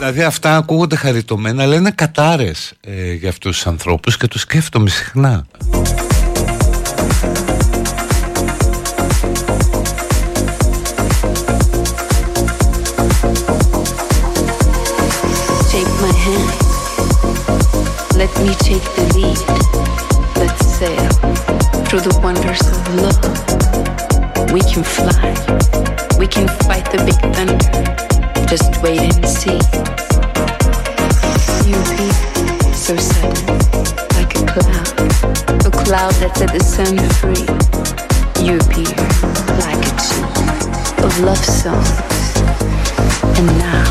Δηλαδή 0.06 0.24
αυτά 0.24 0.56
ακούγονται 0.56 0.96
χαριτωμένα 0.96 1.62
αλλά 1.62 1.74
είναι 1.74 1.90
κατάρες 1.90 2.72
ε, 2.80 3.12
για 3.12 3.28
αυτούς 3.28 3.54
τους 3.56 3.66
ανθρώπους 3.66 4.16
και 4.16 4.28
τους 4.28 4.40
σκέφτομαι 4.40 4.88
συχνά. 4.88 5.46
Let 18.22 18.32
me 18.44 18.52
take 18.68 18.86
the 18.96 19.04
lead. 19.16 19.40
Let's 20.40 20.62
sail 20.78 21.10
through 21.86 22.04
the 22.08 22.14
wonders 22.24 22.62
of 22.74 22.82
love. 23.04 23.24
We 24.54 24.60
can 24.70 24.84
fly. 24.96 25.30
We 26.20 26.26
can 26.34 26.46
fight 26.66 26.86
the 26.94 27.00
big 27.08 27.20
thunder. 27.34 27.70
Just 28.52 28.70
wait 28.82 29.00
and 29.00 29.28
see. 29.40 29.95
A 35.86 35.88
cloud 35.88 36.14
that 36.14 36.36
set 36.36 36.52
the 36.52 36.60
sun 36.60 36.98
free. 37.20 37.46
You 38.44 38.58
appear 38.58 38.96
like 39.58 39.78
a 39.78 39.90
tune 40.02 40.24
of 41.04 41.18
love 41.20 41.44
songs, 41.44 42.00
and 43.38 43.46
now 43.58 43.84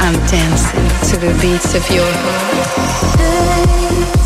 I'm 0.00 0.18
dancing 0.28 0.88
to 1.10 1.16
the 1.18 1.32
beats 1.40 1.74
of 1.74 1.90
your 1.90 2.12
heart. 2.12 4.19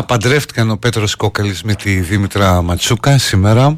Α, 0.00 0.04
παντρεύτηκαν 0.04 0.70
ο 0.70 0.76
Πέτρος 0.76 1.14
Κόκαλης 1.14 1.62
με 1.62 1.74
τη 1.74 2.00
Δήμητρα 2.00 2.62
Ματσούκα 2.62 3.18
σήμερα. 3.18 3.74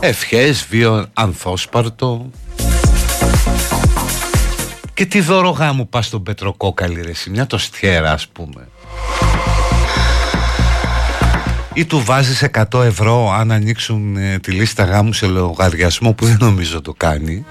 Ευχές, 0.00 0.66
βίο 0.70 1.06
ανθόσπαρτο. 1.12 2.30
Και 4.94 5.06
τι 5.06 5.20
δώρο 5.20 5.48
γάμου 5.48 5.88
πας 5.88 6.06
στον 6.06 6.22
Πέτρο 6.22 6.52
Κόκαλη 6.52 7.02
ρε 7.02 7.12
Μια 7.30 7.46
το 7.46 7.58
στιέρα 7.58 8.12
ας 8.12 8.28
πούμε. 8.28 8.68
Ή 11.72 11.84
του 11.84 12.04
βάζεις 12.04 12.44
100 12.72 12.84
ευρώ 12.84 13.32
αν 13.32 13.50
ανοίξουν 13.50 14.16
ε, 14.16 14.38
τη 14.38 14.50
λίστα 14.50 14.84
γάμου 14.84 15.12
σε 15.12 15.26
λογαριασμό 15.26 16.12
που 16.12 16.26
δεν 16.26 16.36
νομίζω 16.40 16.80
το 16.80 16.94
κάνει 16.96 17.44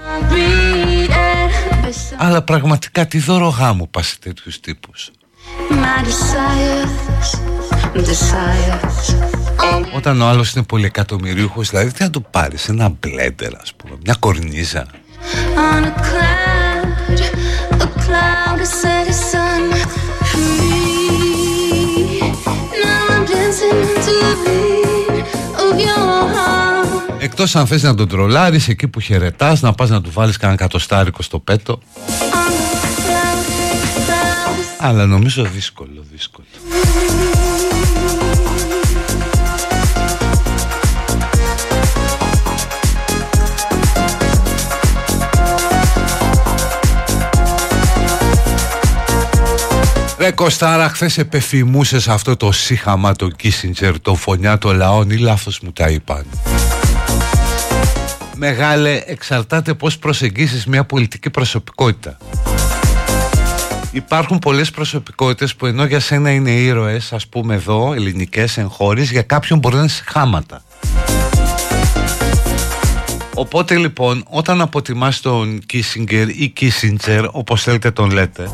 αλλά 2.22 2.42
πραγματικά 2.42 3.06
τι 3.06 3.18
δώρο 3.18 3.48
γάμου 3.48 3.90
πας 3.90 4.06
σε 4.06 4.18
τέτοιους 4.18 4.60
τύπους. 4.60 5.10
Όταν 9.94 10.20
ο 10.20 10.26
άλλος 10.26 10.52
είναι 10.52 10.64
πολυεκατομμυρίουχος 10.64 11.70
δηλαδή 11.70 11.92
τι 11.92 12.02
να 12.02 12.10
του 12.10 12.26
πάρεις 12.30 12.68
ένα 12.68 12.88
μπλέντερ 12.88 13.60
ας 13.60 13.74
πούμε 13.74 13.96
μια 14.04 14.14
κορνίζα 14.18 14.86
Εκτός 27.40 27.56
αν 27.56 27.66
θες 27.66 27.82
να 27.82 27.94
τον 27.94 28.08
τρολάρεις 28.08 28.68
εκεί 28.68 28.88
που 28.88 29.00
χαιρετάς 29.00 29.60
Να 29.60 29.72
πας 29.72 29.88
να 29.88 30.00
του 30.00 30.10
βάλεις 30.12 30.36
κανένα 30.36 30.58
κατοστάρικο 30.58 31.22
στο 31.22 31.38
πέτο 31.38 31.80
Αλλά 34.78 35.06
νομίζω 35.06 35.42
δύσκολο, 35.42 36.04
δύσκολο 36.12 36.46
Ρε 50.18 50.30
Κωστάρα, 50.30 50.88
χθες 50.88 51.18
επεφημούσες 51.18 52.08
αυτό 52.08 52.36
το 52.36 52.52
σύχαμα 52.52 53.12
το 53.12 53.28
Κίσιντζερ, 53.28 54.00
το 54.00 54.14
φωνιά 54.14 54.58
το 54.58 54.72
λαών 54.72 55.10
ή 55.10 55.16
λάθος 55.16 55.60
μου 55.60 55.72
τα 55.72 55.88
είπαν. 55.88 56.24
Μεγάλε, 58.42 59.02
εξαρτάται 59.06 59.74
πώς 59.74 59.98
προσεγγίσεις 59.98 60.66
μια 60.66 60.84
πολιτική 60.84 61.30
προσωπικότητα. 61.30 62.16
Υπάρχουν 63.92 64.38
πολλές 64.38 64.70
προσωπικότητες 64.70 65.54
που 65.54 65.66
ενώ 65.66 65.84
για 65.84 66.00
σένα 66.00 66.30
είναι 66.30 66.50
ήρωες, 66.50 67.12
ας 67.12 67.26
πούμε 67.26 67.54
εδώ, 67.54 67.92
ελληνικές 67.92 68.58
εγχώρεις, 68.58 69.10
για 69.10 69.22
κάποιον 69.22 69.58
μπορεί 69.58 69.74
να 69.74 69.80
είναι 69.80 69.90
συχάματα. 69.90 70.62
Οπότε 73.34 73.76
λοιπόν, 73.76 74.24
όταν 74.28 74.60
αποτιμάς 74.60 75.20
τον 75.20 75.60
Κίσιγκερ 75.66 76.28
ή 76.28 76.48
Κίσιντζερ, 76.48 77.24
όπως 77.30 77.62
θέλετε 77.62 77.90
τον 77.90 78.10
λέτε, 78.10 78.50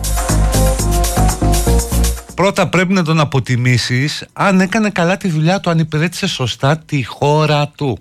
πρώτα 2.35 2.69
πρέπει 2.69 2.93
να 2.93 3.05
τον 3.05 3.21
αποτιμήσεις 3.21 4.25
αν 4.33 4.61
έκανε 4.61 4.91
καλά 4.91 5.17
τη 5.17 5.29
δουλειά 5.29 5.61
του, 5.61 5.71
αν 5.71 5.79
υπηρέτησε 5.79 6.27
σωστά 6.27 6.79
τη 6.79 7.05
χώρα 7.05 7.69
του 7.77 7.99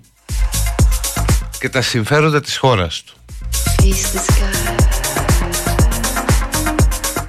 και 1.66 1.72
τα 1.72 1.82
συμφέροντα 1.82 2.40
της 2.40 2.56
χώρας 2.56 3.02
του. 3.02 3.14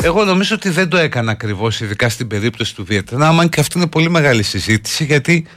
Εγώ 0.04 0.24
νομίζω 0.24 0.56
ότι 0.56 0.70
δεν 0.70 0.90
το 0.90 0.98
έκανα 0.98 1.32
ακριβώς 1.32 1.82
ειδικά 1.82 2.10
στην 2.10 2.28
περίπτωση 2.28 2.76
του 2.76 2.86
Βιετνάμ 2.86 3.40
αν 3.40 3.50
και 3.50 3.60
αυτή 3.60 3.78
είναι 3.78 3.88
πολύ 3.88 4.10
μεγάλη 4.10 4.44
συζήτηση 4.44 5.06
γιατί 5.06 5.48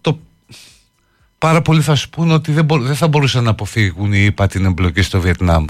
το 0.00 0.18
πάρα 1.38 1.62
πολλοί 1.62 1.80
θα 1.80 1.94
σου 1.94 2.08
πούνε 2.08 2.32
ότι 2.32 2.52
δεν, 2.52 2.66
δεν 2.70 2.94
θα 2.94 3.08
μπορούσαν 3.08 3.44
να 3.44 3.50
αποφύγουν 3.50 4.12
οι 4.12 4.24
ΙΠΑ 4.24 4.46
την 4.46 4.64
εμπλοκή 4.64 5.02
στο 5.02 5.20
Βιετνάμ. 5.20 5.64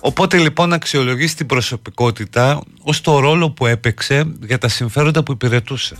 Οπότε 0.00 0.38
λοιπόν 0.38 0.72
αξιολογήσει 0.72 1.36
την 1.36 1.46
προσωπικότητα 1.46 2.60
ως 2.82 3.00
το 3.00 3.18
ρόλο 3.18 3.50
που 3.50 3.66
έπαιξε 3.66 4.24
για 4.46 4.58
τα 4.58 4.68
συμφέροντα 4.68 5.22
που 5.22 5.32
υπηρετούσε. 5.32 5.96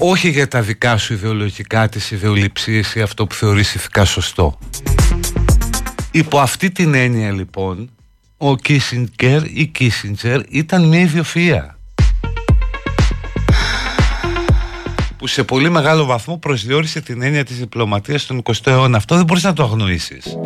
Όχι 0.00 0.28
για 0.28 0.48
τα 0.48 0.60
δικά 0.62 0.96
σου 0.96 1.12
ιδεολογικά, 1.12 1.88
τις 1.88 2.10
ιδεολειψίες 2.10 2.94
ή 2.94 3.00
αυτό 3.00 3.26
που 3.26 3.34
θεωρείς 3.34 3.74
ηθικά 3.74 4.04
σωστό. 4.04 4.58
Υπό 6.10 6.38
αυτή 6.38 6.70
την 6.70 6.94
έννοια 6.94 7.32
λοιπόν, 7.32 7.90
ο 8.36 8.56
Κίσιγκερ 8.56 9.42
ή 9.44 9.66
Κίσιντζερ 9.66 10.40
ήταν 10.48 10.88
μια 10.88 11.10
ιδιοφυΐα. 11.10 11.74
που 15.16 15.26
σε 15.26 15.44
πολύ 15.44 15.70
μεγάλο 15.70 16.04
βαθμό 16.04 16.38
προσδιορίσε 16.38 17.00
την 17.00 17.22
έννοια 17.22 17.44
της 17.44 17.58
διπλωματίας 17.58 18.22
στον 18.22 18.42
20ο 18.42 18.66
αιώνα. 18.66 18.96
Αυτό 18.96 19.16
δεν 19.16 19.24
μπορείς 19.24 19.42
να 19.42 19.52
το 19.52 19.62
αγνοήσεις. 19.62 20.36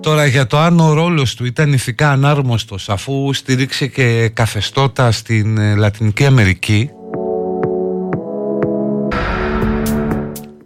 Τώρα 0.00 0.26
για 0.26 0.46
το 0.46 0.58
αν 0.58 0.80
ο 0.80 0.92
ρόλος 0.92 1.34
του 1.34 1.44
ήταν 1.44 1.72
ηθικά 1.72 2.10
ανάρμοστος 2.10 2.88
αφού 2.88 3.32
στήριξε 3.32 3.86
και 3.86 4.28
καθεστώτα 4.28 5.12
στην 5.12 5.58
ε, 5.58 5.74
Λατινική 5.74 6.26
Αμερική 6.26 6.90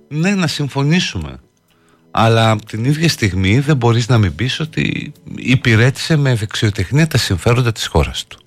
ναι 0.09 0.35
να 0.35 0.47
συμφωνήσουμε 0.47 1.39
αλλά 2.11 2.57
την 2.66 2.85
ίδια 2.85 3.09
στιγμή 3.09 3.59
δεν 3.59 3.76
μπορείς 3.76 4.09
να 4.09 4.18
μην 4.18 4.35
πεις 4.35 4.61
ότι 4.61 5.12
υπηρέτησε 5.37 6.16
με 6.16 6.35
δεξιοτεχνία 6.35 7.07
τα 7.07 7.18
συμφέροντα 7.18 7.72
της 7.72 7.87
χώρας 7.87 8.26
του. 8.26 8.39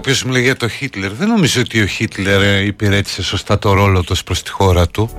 Κάποιος 0.00 0.24
μου 0.24 0.32
λέει 0.32 0.42
για 0.42 0.56
το 0.56 0.68
Χίτλερ. 0.68 1.12
Δεν 1.12 1.28
νομίζω 1.28 1.60
ότι 1.60 1.82
ο 1.82 1.86
Χίτλερ 1.86 2.42
ε, 2.42 2.64
υπηρέτησε 2.64 3.22
σωστά 3.22 3.58
το 3.58 3.72
ρόλο 3.72 4.02
τους 4.02 4.22
προς 4.22 4.42
τη 4.42 4.50
χώρα 4.50 4.88
του. 4.88 5.10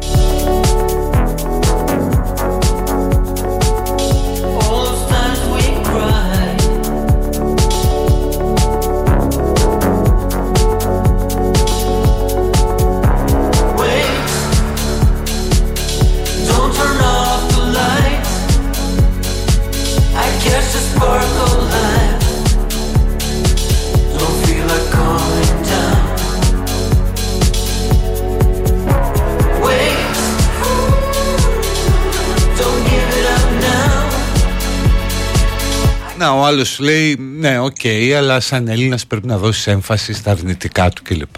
Άλλος 36.51 36.79
λέει, 36.79 37.17
ναι, 37.39 37.59
OK, 37.59 37.75
okay, 37.83 38.11
αλλά 38.17 38.39
σαν 38.39 38.67
Έλληνας 38.67 39.05
πρέπει 39.05 39.27
να 39.27 39.37
δώσεις 39.37 39.67
έμφαση 39.67 40.13
στα 40.13 40.31
αρνητικά 40.31 40.89
του 40.89 41.01
κλπ. 41.03 41.35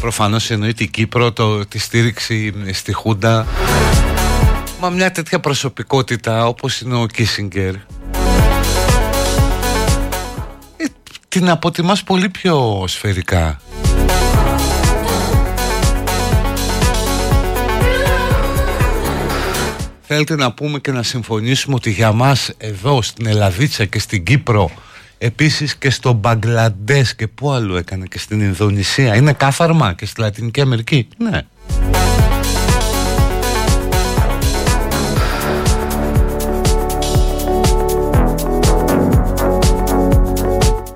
Προφανώς 0.00 0.50
εννοεί 0.50 0.74
την 0.74 0.90
Κύπρο, 0.90 1.32
το, 1.32 1.66
τη 1.66 1.78
στήριξη 1.78 2.52
στη 2.72 2.92
Χούντα. 2.92 3.46
Μα 4.80 4.88
μια 4.90 5.10
τέτοια 5.10 5.40
προσωπικότητα 5.40 6.46
όπως 6.46 6.80
είναι 6.80 6.96
ο 6.96 7.06
Κίσινγκερ 7.06 7.74
ε, 7.74 7.80
την 11.28 11.50
αποτιμάς 11.50 12.02
πολύ 12.02 12.28
πιο 12.28 12.84
σφαιρικά 12.86 13.60
Θέλετε 20.10 20.36
να 20.36 20.52
πούμε 20.52 20.78
και 20.78 20.92
να 20.92 21.02
συμφωνήσουμε 21.02 21.74
ότι 21.74 21.90
για 21.90 22.12
μας 22.12 22.50
εδώ 22.58 23.02
στην 23.02 23.26
Ελλαδίτσα 23.26 23.84
και 23.84 23.98
στην 23.98 24.24
Κύπρο 24.24 24.70
Επίσης 25.18 25.76
και 25.76 25.90
στο 25.90 26.12
Μπαγκλαντές 26.12 27.14
και 27.14 27.26
πού 27.26 27.50
άλλο 27.50 27.76
έκανε 27.76 28.06
και 28.06 28.18
στην 28.18 28.40
Ινδονησία 28.40 29.16
Είναι 29.16 29.32
κάθαρμα 29.32 29.92
και 29.92 30.06
στη 30.06 30.20
Λατινική 30.20 30.60
Αμερική; 30.60 31.08
Ναι. 31.18 31.42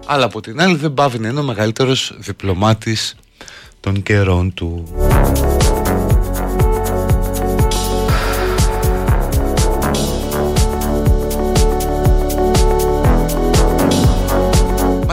Αλλά 0.06 0.24
από 0.24 0.40
την 0.40 0.60
άλλη 0.60 0.76
δεν 0.76 0.94
πάβει 0.94 1.18
να 1.18 1.28
είναι 1.28 1.40
ο 1.40 1.42
μεγαλύτερος 1.42 2.14
διπλωμάτης 2.18 3.16
των 3.80 4.02
καιρών 4.02 4.54
του 4.54 4.88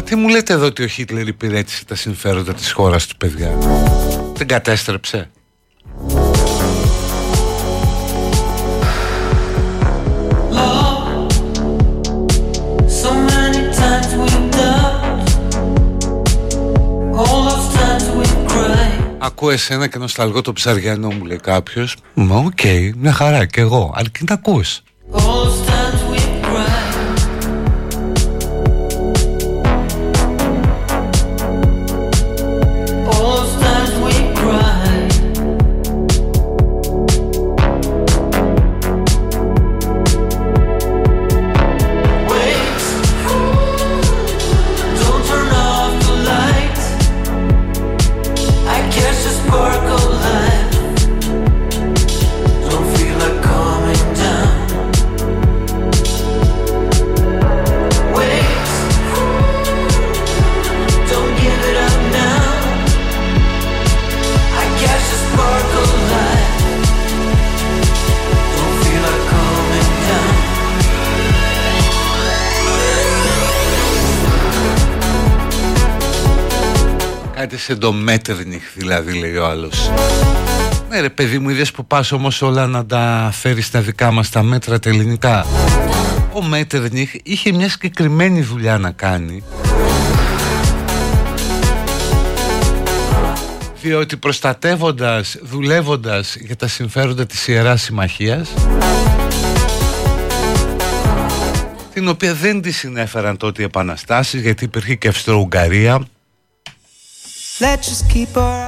Τι 0.10 0.16
μου 0.16 0.28
λέτε 0.28 0.54
εδώ 0.54 0.66
ότι 0.66 0.84
ο 0.84 0.88
Χίτλερ 0.88 1.28
υπηρέτησε 1.28 1.86
τα 1.86 1.96
συμφέροντα 1.96 2.54
της 2.54 2.72
χώρας 2.72 3.08
του 3.08 3.18
παιδιά; 3.18 3.58
Δεν 4.34 4.48
κατέστρεψε; 4.48 5.30
Ακούω 19.18 19.50
εσένα 19.50 19.88
και 19.88 19.98
νοσταλγώ 19.98 20.42
το 20.42 20.54
Ψαριανό 20.54 21.12
μου 21.12 21.26
λέει 21.26 21.40
κάποιος. 21.40 21.96
Μα 22.14 22.36
OK, 22.36 22.52
okay, 22.56 22.92
μια 22.98 23.12
χαρά 23.12 23.46
και 23.46 23.62
εγώ. 23.62 23.94
Αρκεί 23.96 24.24
να 24.28 24.34
ακούς 24.34 24.82
σε 77.70 77.76
το 77.76 77.92
Μέτερνιχ 77.92 78.64
δηλαδή 78.76 79.20
λέει 79.20 79.36
ο 79.36 79.46
άλλος. 79.46 79.92
Ναι 80.90 81.00
ρε 81.00 81.10
παιδί 81.10 81.40
μου 81.40 81.50
είδες 81.50 81.72
που 81.72 81.86
πας 81.86 82.12
όμως 82.12 82.42
όλα 82.42 82.68
να 82.68 82.86
τα 82.86 83.30
φέρεις 83.34 83.66
στα 83.66 83.82
δικά 83.82 84.12
μας 84.12 84.30
τα 84.30 84.44
μέτρα 84.44 84.80
τα 84.80 84.90
ελληνικά. 84.90 85.46
Ο 86.34 86.44
Μέτερνιχ 86.44 87.14
είχε 87.24 87.52
μια 87.52 87.70
συγκεκριμένη 87.70 88.42
δουλειά 88.42 88.78
να 88.78 88.92
κάνει. 88.92 89.44
Διότι 93.82 94.18
προστατεύοντας, 94.18 95.38
δουλεύοντας 95.42 96.36
για 96.36 96.56
τα 96.56 96.68
συμφέροντα 96.68 97.26
της 97.26 97.48
Ιεράς 97.48 97.82
Συμμαχίας 97.82 98.54
την 101.94 102.08
οποία 102.08 102.34
δεν 102.34 102.62
τη 102.62 102.72
συνέφεραν 102.72 103.38
τότε 103.38 103.62
οι 103.62 103.66
επαναστάσεις 103.66 104.42
γιατί 104.42 104.64
υπήρχε 104.64 104.96
και 104.96 105.08
Αυστρο-Ουγγαρία 105.08 106.08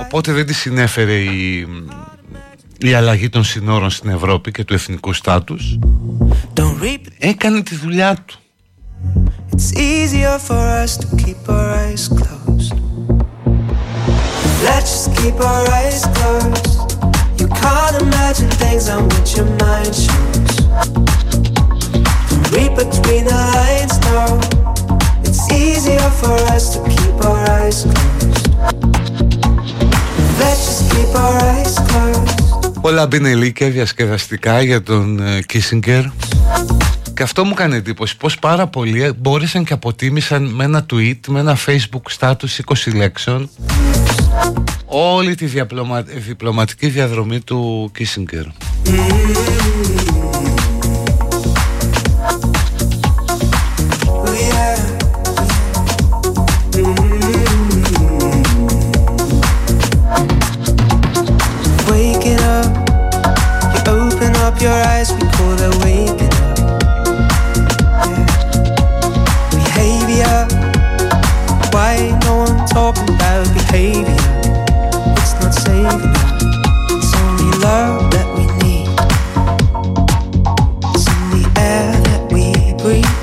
Οπότε 0.01 0.31
δεν 0.31 0.45
τη 0.45 0.53
συνέφερε 0.53 1.13
η, 1.13 1.67
η 2.77 2.93
αλλαγή 2.93 3.29
των 3.29 3.43
συνόρων 3.43 3.89
στην 3.89 4.09
Ευρώπη 4.09 4.51
και 4.51 4.63
του 4.63 4.73
εθνικού 4.73 5.13
στάτους 5.13 5.79
Έκανε 7.17 7.61
τη 7.61 7.75
δουλειά 7.75 8.15
του 8.25 8.35
It's 9.53 9.71
easier 9.75 10.37
for 10.47 10.63
us 10.83 10.97
to 11.01 11.07
keep 11.21 11.41
our 11.55 11.67
eyes 11.83 12.07
closed 12.17 12.73
Let's 14.65 14.89
just 14.93 15.09
keep 15.17 15.37
our 15.51 15.65
eyes 15.79 16.03
closed 16.15 16.77
You 17.41 17.47
can't 17.61 17.95
imagine 18.05 18.49
things 18.61 18.85
on 18.95 19.01
which 19.11 19.29
your 19.37 19.49
mind 19.63 19.93
shows 20.05 20.53
Don't 22.29 22.47
read 22.55 22.73
between 22.83 23.23
the 23.31 23.39
lines, 23.55 23.95
no 24.09 24.21
It's 25.27 25.43
easier 25.63 26.09
for 26.21 26.37
us 26.55 26.63
to 26.73 26.79
keep 26.95 27.17
our 27.29 27.41
eyes 27.59 27.79
closed 27.83 28.30
Πολλά 32.81 33.07
μπινελίκια 33.07 33.69
διασκεδαστικά 33.69 34.61
για 34.61 34.83
τον 34.83 35.19
Κίσιγκερ 35.45 36.03
και 37.13 37.23
αυτό 37.23 37.45
μου 37.45 37.53
κάνει 37.53 37.75
εντύπωση 37.75 38.17
πως 38.17 38.39
πάρα 38.39 38.67
πολλοί 38.67 39.13
μπόρεσαν 39.17 39.63
και 39.63 39.73
αποτίμησαν 39.73 40.43
με 40.43 40.63
ένα 40.63 40.85
tweet, 40.93 41.19
με 41.27 41.39
ένα 41.39 41.57
facebook 41.65 42.17
status 42.19 42.75
20 42.87 42.93
λέξεων 42.95 43.49
όλη 44.85 45.35
τη 45.35 45.45
διπλωματική 46.17 46.87
διαδρομή 46.87 47.39
του 47.39 47.91
Κίσιγκερ. 47.93 48.43
your 64.61 64.73
eyes, 64.73 65.11
before 65.11 65.55
they 65.55 65.69
wake 65.81 66.21
up. 66.21 66.31
Yeah. 68.05 68.25
Behavior. 69.49 70.47
Why 71.73 71.93
no 72.25 72.45
one 72.45 72.67
talking 72.67 73.09
about 73.15 73.47
behavior? 73.55 74.21
It's 75.17 75.33
not 75.41 75.53
saving 75.53 76.13
us. 76.13 76.31
It's 76.91 77.11
only 77.17 77.51
love 77.57 78.11
that 78.11 78.27
we 78.37 78.43
need. 78.61 78.87
It's 80.93 81.07
in 81.09 81.21
the 81.33 81.43
air 81.59 81.89
that 82.07 82.21
we 82.31 82.43
breathe. 82.83 83.17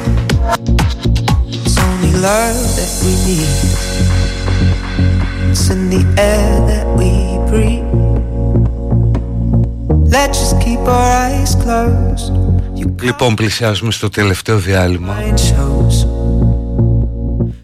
It's 1.47 1.79
only 1.79 2.13
love 2.19 2.59
that 2.79 2.93
we 3.05 3.13
need. 3.29 3.53
It's 5.53 5.71
in 5.71 5.89
the 5.89 6.03
air 6.21 6.67
that 6.67 6.87
we 6.99 7.08
Let's 10.19 10.39
just 10.43 10.57
keep 10.65 10.83
our 10.97 11.11
eyes 11.25 11.55
closed. 11.65 12.33
Λοιπόν, 13.03 13.35
πλησιάζουμε 13.35 13.93
στο 13.93 14.09
τελευταίο 14.09 14.59
διάλειμμα. 14.59 15.17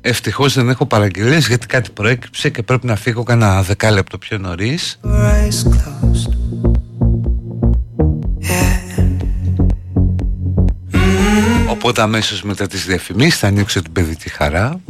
Ευτυχώς 0.01 0.55
δεν 0.55 0.69
έχω 0.69 0.87
παραγγελίες 0.87 1.47
γιατί 1.47 1.67
κάτι 1.67 1.91
προέκυψε 1.91 2.51
και 2.51 2.63
πρέπει 2.63 2.87
να 2.87 2.97
φύγω 2.97 3.23
κανένα 3.23 3.63
δεκάλεπτο 3.63 4.19
πιο 4.19 4.39
νωρίς. 4.39 5.01
Οπότε 11.71 12.03
αμέσως 12.03 12.43
μετά 12.43 12.67
τις 12.67 12.85
διαφημίσεις 12.85 13.39
θα 13.39 13.47
ανοίξω 13.47 13.83
την 13.83 13.93
παιδική 13.93 14.29
χαρά. 14.29 14.81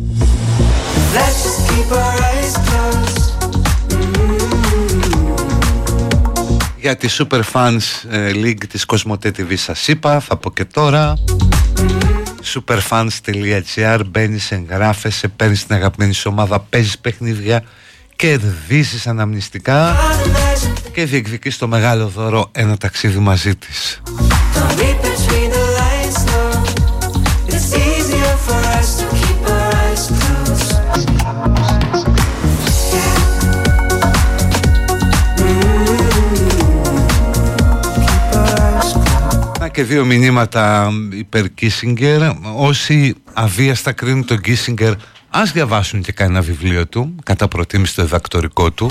Για 6.84 6.96
τη 6.96 7.08
Super 7.18 7.40
Fans 7.52 7.78
ε, 8.10 8.30
League 8.34 8.66
της 8.68 8.84
Cosmote 8.86 9.26
TV 9.26 9.56
σας 9.56 9.88
είπα, 9.88 10.20
θα 10.20 10.36
πω 10.36 10.52
και 10.52 10.64
τώρα 10.64 11.14
superfans.gr 12.54 14.00
μπαίνεις, 14.06 14.52
εγγράφεσαι, 14.52 15.28
παίρνεις 15.28 15.66
την 15.66 15.74
αγαπημένη 15.74 16.12
σου 16.12 16.30
ομάδα, 16.32 16.60
παίζεις 16.60 16.98
παιχνίδια, 16.98 17.64
κερδίζεις 18.16 19.06
αναμνηστικά 19.06 19.96
και 20.92 21.04
διεκδικείς 21.04 21.58
το 21.58 21.68
μεγάλο 21.68 22.06
δώρο 22.06 22.48
ένα 22.52 22.76
ταξίδι 22.76 23.18
μαζί 23.18 23.56
της. 23.56 24.00
Και 39.74 39.84
δύο 39.84 40.04
μηνύματα 40.04 40.90
υπέρ 41.12 41.54
Κίσιγκερ. 41.54 42.20
Όσοι 42.56 43.14
αβίαστα 43.32 43.92
κρίνουν 43.92 44.24
τον 44.26 44.40
Κίσιγκερ, 44.40 44.92
ας 45.30 45.52
διαβάσουν 45.52 46.02
και 46.02 46.12
κανένα 46.12 46.40
βιβλίο 46.40 46.86
του, 46.86 47.14
κατά 47.22 47.48
προτίμηση 47.48 47.94
το 47.94 48.02
διδακτορικό 48.02 48.70
του. 48.70 48.90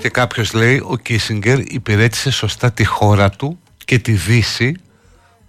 Και 0.00 0.08
κάποιος 0.08 0.52
λέει, 0.52 0.82
ο 0.86 0.96
Κίσιγκερ 0.96 1.58
υπηρέτησε 1.58 2.30
σωστά 2.30 2.72
τη 2.72 2.84
χώρα 2.84 3.30
του 3.30 3.58
και 3.84 3.98
τη 3.98 4.12
Δύση, 4.12 4.76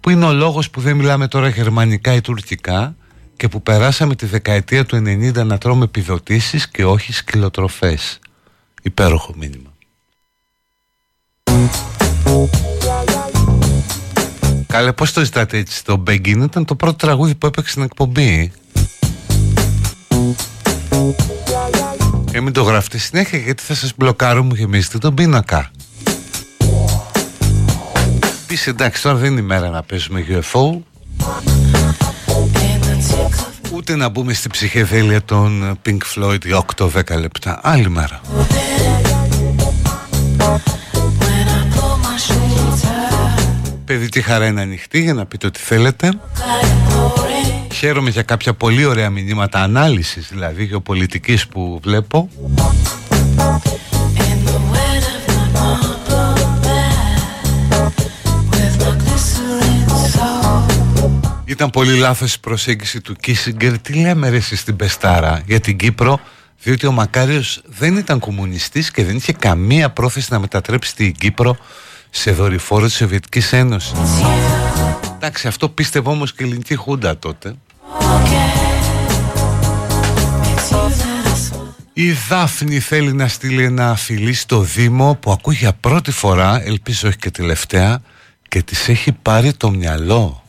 που 0.00 0.10
είναι 0.10 0.24
ο 0.24 0.32
λόγος 0.32 0.70
που 0.70 0.80
δεν 0.80 0.96
μιλάμε 0.96 1.28
τώρα 1.28 1.48
γερμανικά 1.48 2.12
ή 2.12 2.20
τουρκικά 2.20 2.96
και 3.36 3.48
που 3.48 3.62
περάσαμε 3.62 4.14
τη 4.14 4.26
δεκαετία 4.26 4.84
του 4.84 4.96
90 4.96 5.44
να 5.46 5.58
τρώμε 5.58 5.84
επιδοτήσεις 5.84 6.68
και 6.68 6.84
όχι 6.84 7.12
σκυλοτροφές. 7.12 8.18
Υπέροχο 8.82 9.34
μήνυμα. 9.36 9.72
Καλέ 14.66 14.92
πώς 14.92 15.12
το 15.12 15.24
ζητάτε 15.24 15.58
έτσι 15.58 15.84
Το 15.84 16.02
Beggin 16.06 16.42
ήταν 16.42 16.64
το 16.64 16.74
πρώτο 16.74 16.96
τραγούδι 16.96 17.34
που 17.34 17.46
έπαιξε 17.46 17.70
στην 17.70 17.82
εκπομπή. 17.82 18.52
Και 22.30 22.40
μην 22.40 22.52
το 22.52 22.62
γράφετε 22.62 22.98
συνέχεια 22.98 23.38
γιατί 23.38 23.62
θα 23.62 23.74
σας 23.74 23.92
μπλοκάρω 23.96 24.42
μου 24.42 24.54
γεμίζετε 24.54 24.98
τον 24.98 25.14
πίνακα. 25.14 25.70
Πεις 28.46 28.66
εντάξει 28.66 29.02
τώρα 29.02 29.16
δεν 29.16 29.30
είναι 29.30 29.40
η 29.40 29.44
μέρα 29.44 29.68
να 29.68 29.82
παίζουμε 29.82 30.24
UFO 30.28 30.78
Ούτε 33.74 33.96
να 33.96 34.08
μπούμε 34.08 34.32
στη 34.32 34.48
ψυχεδέλεια 34.48 35.22
των 35.22 35.78
Pink 35.86 35.98
Floyd 36.14 36.44
για 36.44 36.64
8-10 36.76 36.88
λεπτά. 37.18 37.60
Άλλη 37.62 37.88
μέρα 37.90 38.20
Παιδί 43.84 44.08
τι 44.08 44.22
χαρά 44.22 44.46
είναι 44.46 44.60
ανοιχτή 44.60 45.00
για 45.00 45.14
να 45.14 45.26
πείτε 45.26 45.46
ό,τι 45.46 45.58
θέλετε. 45.58 46.08
Χαίρομαι 47.72 48.10
για 48.10 48.22
κάποια 48.22 48.54
πολύ 48.54 48.84
ωραία 48.84 49.10
μηνύματα 49.10 49.60
ανάλυσης 49.60 50.28
δηλαδή 50.28 50.64
γεωπολιτικής 50.64 51.46
που 51.46 51.80
βλέπω. 51.82 52.28
Ήταν 61.44 61.70
πολύ 61.70 61.98
λάθος 61.98 62.34
η 62.34 62.40
προσέγγιση 62.40 63.00
του 63.00 63.14
Κίσιγκερ 63.14 63.78
Τι 63.78 63.92
λέμε 63.92 64.28
ρε 64.28 64.36
εσείς 64.36 64.60
στην 64.60 64.76
Πεστάρα 64.76 65.42
για 65.46 65.60
την 65.60 65.76
Κύπρο; 65.76 66.20
Διότι 66.62 66.86
ο 66.86 66.92
Μακάριος 66.92 67.62
δεν 67.66 67.96
ήταν 67.96 68.18
κομμουνιστής 68.18 68.90
και 68.90 69.04
δεν 69.04 69.16
είχε 69.16 69.32
καμία 69.32 69.90
πρόθεση 69.90 70.32
να 70.32 70.38
μετατρέψει 70.38 70.96
την 70.96 71.12
Κύπρο 71.12 71.56
σε 72.16 72.32
δορυφόρο 72.32 72.86
της 72.86 72.96
Σοβιετικής 72.96 73.52
Ένωσης. 73.52 73.98
Εντάξει, 75.14 75.46
αυτό 75.46 75.68
πίστευε 75.68 76.10
όμως 76.10 76.34
και 76.34 76.44
η 76.44 76.46
ελληνική 76.46 76.74
χούντα 76.74 77.18
τότε. 77.18 77.54
Η 81.92 82.12
Δάφνη 82.28 82.80
θέλει 82.80 83.12
να 83.12 83.28
στείλει 83.28 83.64
ένα 83.64 83.96
φιλί 83.96 84.32
στο 84.32 84.60
Δήμο 84.60 85.14
που 85.20 85.32
ακούει 85.32 85.54
για 85.54 85.72
πρώτη 85.72 86.10
φορά, 86.10 86.62
ελπίζω 86.64 87.08
όχι 87.08 87.16
και 87.16 87.30
τελευταία, 87.30 88.02
και 88.48 88.62
της 88.62 88.88
έχει 88.88 89.12
πάρει 89.12 89.52
το 89.52 89.70
μυαλό. 89.70 90.42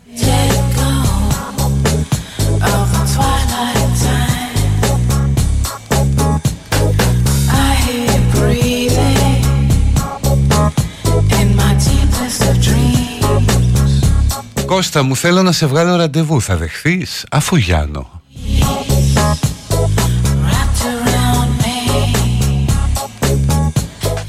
Κώστα 14.75 15.03
μου 15.03 15.15
θέλω 15.15 15.41
να 15.41 15.51
σε 15.51 15.65
βγάλω 15.65 15.95
ραντεβού. 15.95 16.41
Θα 16.41 16.55
δεχθείς; 16.55 17.25
Αφού 17.31 17.55
Γιάννο. 17.55 18.21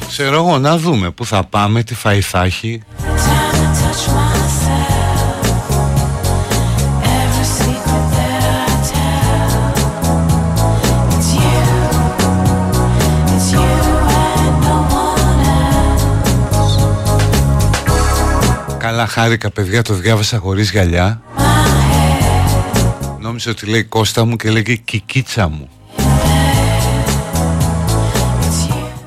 Ξέρω 0.09 0.35
εγώ 0.37 0.59
να 0.59 0.79
δούμε 0.79 1.11
που 1.11 1.27
θα 1.27 1.45
πάμε 1.45 1.83
Τι 1.83 1.95
φαΐ 2.05 2.21
θα 2.21 2.43
έχει 2.43 2.83
Καλά 18.87 19.07
χάρηκα 19.07 19.51
παιδιά 19.51 19.83
το 19.83 19.95
διάβασα 19.95 20.39
χωρίς 20.39 20.71
γυαλιά. 20.71 21.23
Νόμιζα 23.21 23.51
ότι 23.51 23.67
λέει 23.67 23.85
Κώστα 23.85 24.25
μου 24.25 24.37
και 24.37 24.51
λέγει 24.51 24.79
Κικίτσα 24.79 25.49
μου 25.49 25.69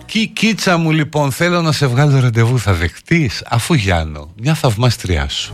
Κικίτσα 0.06 0.78
μου 0.78 0.92
λοιπόν 0.92 1.32
θέλω 1.32 1.62
να 1.62 1.72
σε 1.72 1.88
βγάλω 1.88 2.20
ραντεβού 2.20 2.60
θα 2.60 2.74
δεχτείς 2.74 3.44
Αφού 3.50 3.74
Γιάννο 3.74 4.32
μια 4.42 4.54
θαυμάστριά 4.54 5.30
σου 5.30 5.54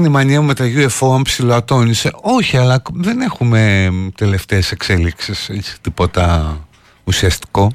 έγινε 0.00 0.18
η 0.18 0.22
μανία 0.22 0.40
μου 0.40 0.46
με 0.46 0.54
τα 0.54 0.64
UFO 0.64 1.14
αν 1.14 1.22
ψηλοατώνησε. 1.22 2.10
Όχι 2.20 2.56
αλλά 2.56 2.82
δεν 2.92 3.20
έχουμε 3.20 3.90
τελευταίες 4.14 4.70
εξέλιξεις. 4.70 5.48
Έτσι, 5.48 5.80
τίποτα 5.80 6.56
ουσιαστικό. 7.04 7.70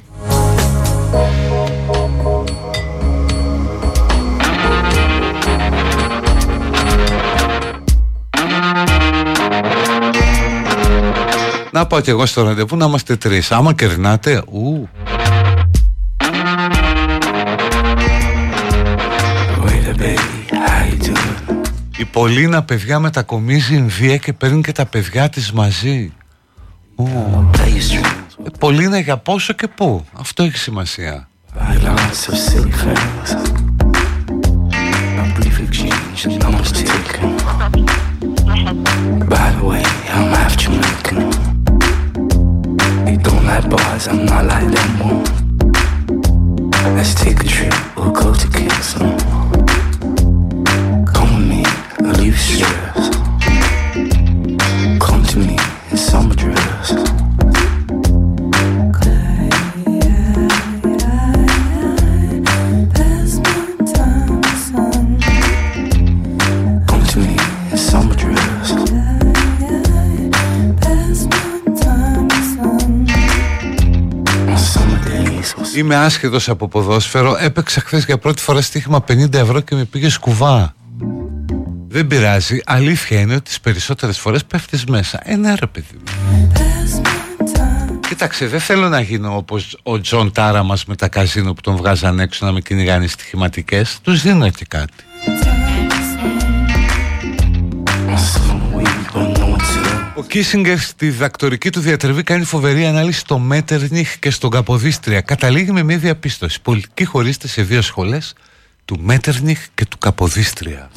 Να 11.70 11.86
πάω 11.86 12.00
και 12.00 12.10
εγώ 12.10 12.26
στο 12.26 12.42
ραντεβού 12.42 12.76
να 12.76 12.86
είμαστε 12.86 13.16
τρεις. 13.16 13.52
Άμα 13.52 13.72
κερνάτε, 13.72 14.42
ου 14.52 14.88
Η 21.98 22.04
Πολίνα 22.04 22.62
παιδιά 22.62 22.98
μετακομίζει 22.98 23.74
Ινδία 23.74 24.16
και 24.16 24.32
παίρνει 24.32 24.60
και 24.60 24.72
τα 24.72 24.86
παιδιά 24.86 25.28
της 25.28 25.52
μαζί. 25.52 26.12
Oh. 26.96 27.44
Πολίνα 28.58 28.98
για 28.98 29.16
πόσο 29.16 29.52
και 29.52 29.68
πού; 29.68 30.04
Αυτό 30.12 30.42
έχει 30.42 30.56
σημασία. 30.56 31.28
Είμαι 75.76 75.96
άσχετος 75.96 76.48
από 76.48 76.68
ποδόσφαιρο. 76.68 77.36
Έπαιξα 77.40 77.80
χθες 77.80 78.04
για 78.04 78.18
πρώτη 78.18 78.42
φορά 78.42 78.60
στοίχημα 78.60 79.04
50 79.08 79.34
ευρώ 79.34 79.60
και 79.60 79.74
με 79.74 79.84
πήγε 79.84 80.08
κουβά. 80.08 80.74
Δεν 81.88 82.06
πειράζει. 82.06 82.60
Αλήθεια 82.64 83.20
είναι 83.20 83.34
ότι 83.34 83.42
τις 83.42 83.60
περισσότερες 83.60 84.18
φορές 84.18 84.44
πέφτεις 84.44 84.84
μέσα. 84.84 85.20
Ένα 85.24 85.56
ρε 85.60 85.66
παιδί 85.66 85.94
μου. 85.94 86.02
Κοίταξε, 88.08 88.46
δεν 88.46 88.60
θέλω 88.60 88.88
να 88.88 89.00
γίνω 89.00 89.36
όπως 89.36 89.78
ο 89.82 90.00
Τζον 90.00 90.32
Τάρα 90.32 90.62
μας 90.62 90.84
με 90.84 90.96
τα 90.96 91.08
καζίνο 91.08 91.52
που 91.52 91.60
τον 91.60 91.76
βγάζαν 91.76 92.20
έξω 92.20 92.46
να 92.46 92.52
με 92.52 92.60
κυνηγάνε 92.60 93.06
στοιχηματικές. 93.06 93.98
Τους 94.02 94.22
δίνω 94.22 94.50
και 94.50 94.64
κάτι. 94.68 95.04
Ο 100.18 100.22
Κίσιγκερ 100.22 100.78
στη 100.78 101.10
δακτορική 101.10 101.70
του 101.70 101.80
διατριβή 101.80 102.22
κάνει 102.22 102.44
φοβερή 102.44 102.86
ανάλυση 102.86 103.18
στο 103.18 103.38
Μέτερνιχ 103.38 104.18
και 104.18 104.30
στον 104.30 104.50
Καποδίστρια. 104.50 105.20
Καταλήγει 105.20 105.72
με 105.72 105.82
μια 105.82 105.98
διαπίστωση. 105.98 106.60
Πολιτικοί 106.60 107.04
χωρίζεται 107.04 107.48
σε 107.48 107.62
δύο 107.62 107.82
σχολές, 107.82 108.34
του 108.84 108.98
Μέτερνιχ 109.00 109.66
και 109.74 109.86
του 109.86 109.98
Καποδίστρια. 109.98 110.90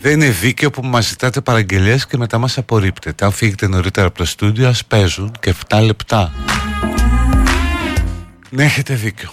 Δεν 0.00 0.12
είναι 0.12 0.30
δίκαιο 0.30 0.70
που 0.70 0.82
μας 0.82 1.08
ζητάτε 1.08 1.40
παραγγελίες 1.40 2.06
και 2.06 2.16
μετά 2.16 2.38
μας 2.38 2.58
απορρίπτετε. 2.58 3.24
Αν 3.24 3.32
φύγετε 3.32 3.68
νωρίτερα 3.68 4.06
από 4.06 4.18
το 4.18 4.24
στούντιο, 4.24 4.68
ας 4.68 4.84
παίζουν 4.84 5.32
και 5.40 5.54
7 5.68 5.80
λεπτά. 5.82 6.32
Ναι, 8.50 8.64
έχετε 8.64 8.94
δίκιο. 8.94 9.30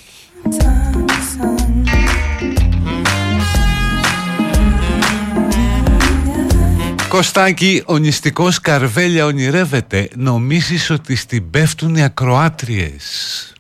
Κωστάκι, 7.10 7.84
ο 7.86 7.98
νηστικός 7.98 8.60
Καρβέλια 8.60 9.26
ονειρεύεται. 9.26 10.10
Νομίζεις 10.16 10.90
ότι 10.90 11.16
στην 11.16 11.50
πέφτουν 11.50 11.96
οι 11.96 12.04
ακροάτριες; 12.04 13.54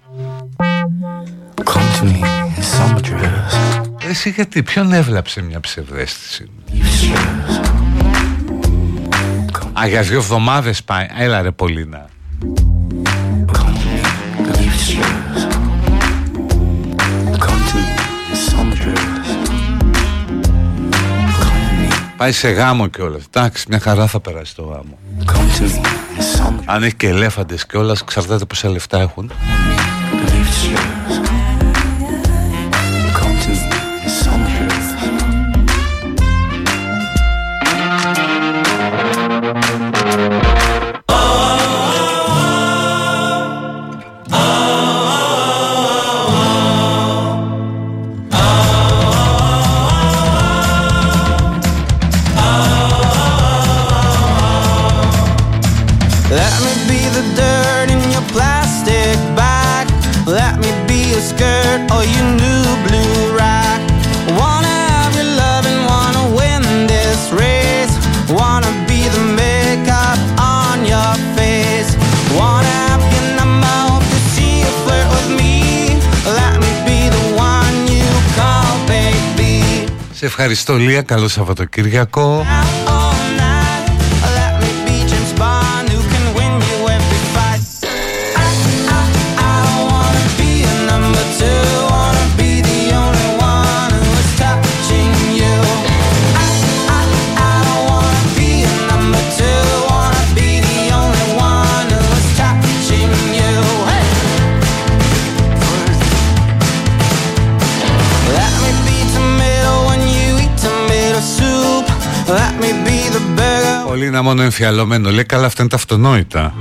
Εσύ 4.09 4.29
γιατί, 4.29 4.63
ποιον 4.63 4.93
έβλαψε 4.93 5.41
μια 5.41 5.59
ψευδέστηση; 5.59 6.49
Α, 9.79 9.87
για 9.87 10.01
δύο 10.01 10.17
εβδομάδες 10.17 10.83
πάει. 10.83 11.07
Έλα 11.17 11.41
ρε 11.41 11.51
Πολίνα 11.51 12.09
Πάει 22.17 22.31
σε 22.31 22.49
γάμο 22.49 22.87
κιόλας. 22.87 23.23
Εντάξει, 23.33 23.65
μια 23.69 23.79
χαρά 23.79 24.07
θα 24.07 24.19
περάσει 24.19 24.55
το 24.55 24.63
γάμο. 24.63 24.97
Αν 26.65 26.83
έχει 26.83 26.95
και 26.95 27.07
ελέφαντες 27.07 27.65
κιόλας, 27.65 28.03
ξαρτάται 28.03 28.45
πόσα 28.45 28.69
λεφτά 28.69 28.99
έχουν. 28.99 29.31
ευχαριστώ 80.42 80.76
Λία, 80.76 81.02
καλό 81.02 81.28
Σαββατοκύριακο 81.28 82.46
Είναι 114.07 114.21
μόνο 114.21 114.41
εμφιαλωμένο. 114.41 115.09
Λέει 115.09 115.25
καλά 115.25 115.45
αυτά 115.45 115.61
είναι 115.61 115.71
τα 115.71 115.75
αυτονόητα. 115.75 116.53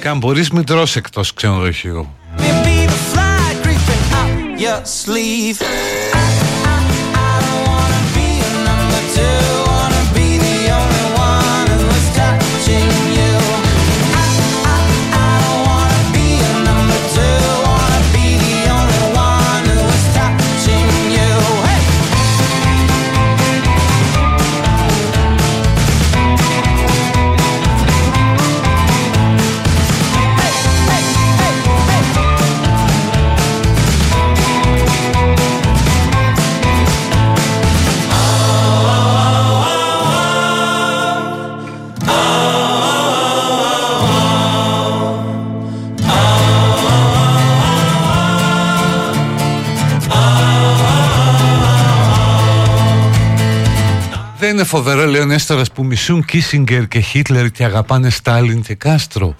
Και 0.00 0.08
αν 0.08 0.18
μπορείς 0.18 0.50
μην 0.50 0.64
τρως 0.64 0.96
εκτός 0.96 1.34
ξενοδοχείου. 1.34 2.08
Είναι 54.64 54.72
φοβερό 54.72 55.06
λέει 55.06 55.20
ο 55.20 55.24
Νέστορας 55.24 55.72
που 55.72 55.84
μισούν 55.84 56.24
Κίσιγκερ 56.24 56.88
και 56.88 57.00
Χίτλερ 57.00 57.50
και 57.50 57.64
αγαπάνε 57.64 58.10
Στάλιν 58.10 58.62
και 58.62 58.74
Κάστρο. 58.74 59.34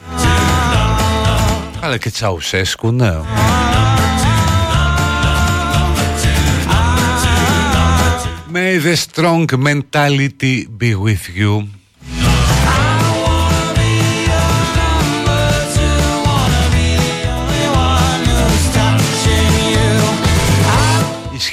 Αλλά 1.81 1.97
και 1.97 2.11
Τσαουσέσκου 2.11 2.93
ναι. 2.93 3.13
May 8.53 8.79
the 8.87 8.97
strong 8.97 9.47
mentality 9.69 10.67
be 10.81 10.95
with 11.05 11.25
you 11.39 11.84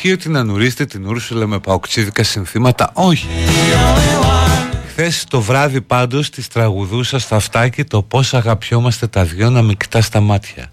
ισχύει 0.04 0.16
ότι 0.16 0.30
να 0.30 0.44
νουρίσετε 0.44 0.86
την 0.86 1.08
Ούρσουλα 1.08 1.48
με 1.48 1.60
παοξίδικα 1.60 2.24
συνθήματα; 2.24 2.90
Όχι. 2.94 3.28
Χθες 4.88 5.26
το 5.30 5.42
βράδυ 5.42 5.82
πάντως 5.82 6.30
της 6.30 6.48
τραγουδούσα 6.48 7.20
στα 7.20 7.36
αυτάκι 7.36 7.84
το 7.84 8.02
πώς 8.02 8.34
αγαπιόμαστε 8.34 9.08
τα 9.08 9.24
δυο 9.24 9.50
να 9.50 9.62
μικτά 9.62 10.02
στα 10.02 10.20
μάτια. 10.20 10.72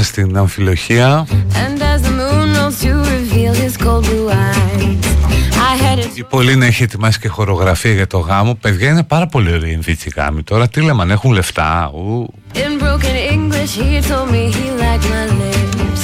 Γεια 0.00 0.08
σας 0.08 0.18
στην 0.18 0.36
αμφιλοχία. 0.38 1.26
Η 6.14 6.22
Πολύνα 6.22 6.66
έχει 6.66 6.82
ετοιμάσει 6.82 7.18
και 7.18 7.28
χορογραφία 7.28 7.92
για 7.92 8.06
το 8.06 8.18
γάμο. 8.18 8.54
Παιδιά 8.54 8.88
είναι 8.90 9.02
πάρα 9.02 9.26
πολύ 9.26 9.52
ωραία 9.52 9.70
η 9.70 10.12
γάμοι. 10.16 10.42
Τώρα 10.42 10.68
τι 10.68 10.80
λέμε 10.80 11.02
αν 11.02 11.10
έχουν 11.10 11.32
λεφτά 11.32 11.90
Ου. 11.94 12.34
In 12.54 12.82
broken 12.82 13.34
English 13.34 13.72
he 13.80 14.00
told 14.08 14.28
me 14.30 14.42
he 14.56 14.66
liked 14.82 15.06
my 15.14 15.26
lips. 15.40 16.02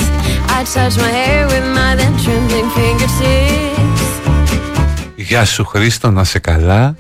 I 0.56 0.60
touched 0.74 0.98
my 1.05 1.12
hair 1.20 1.43
with 1.52 1.66
my 1.77 1.90
then 1.98 2.14
trembling 2.24 2.68
fingertips. 2.77 3.86
Γεια 5.16 5.44
σου 5.44 5.64
Χρήστο 5.64 6.10
να 6.10 6.24
σε 6.24 6.39
καλά 6.39 6.97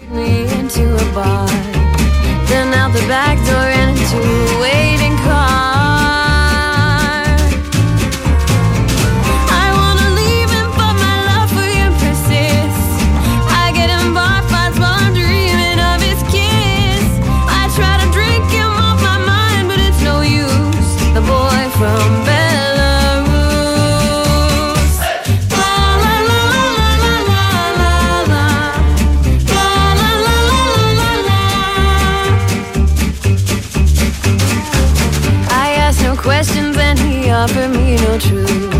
no 38.02 38.18
truth. 38.18 38.72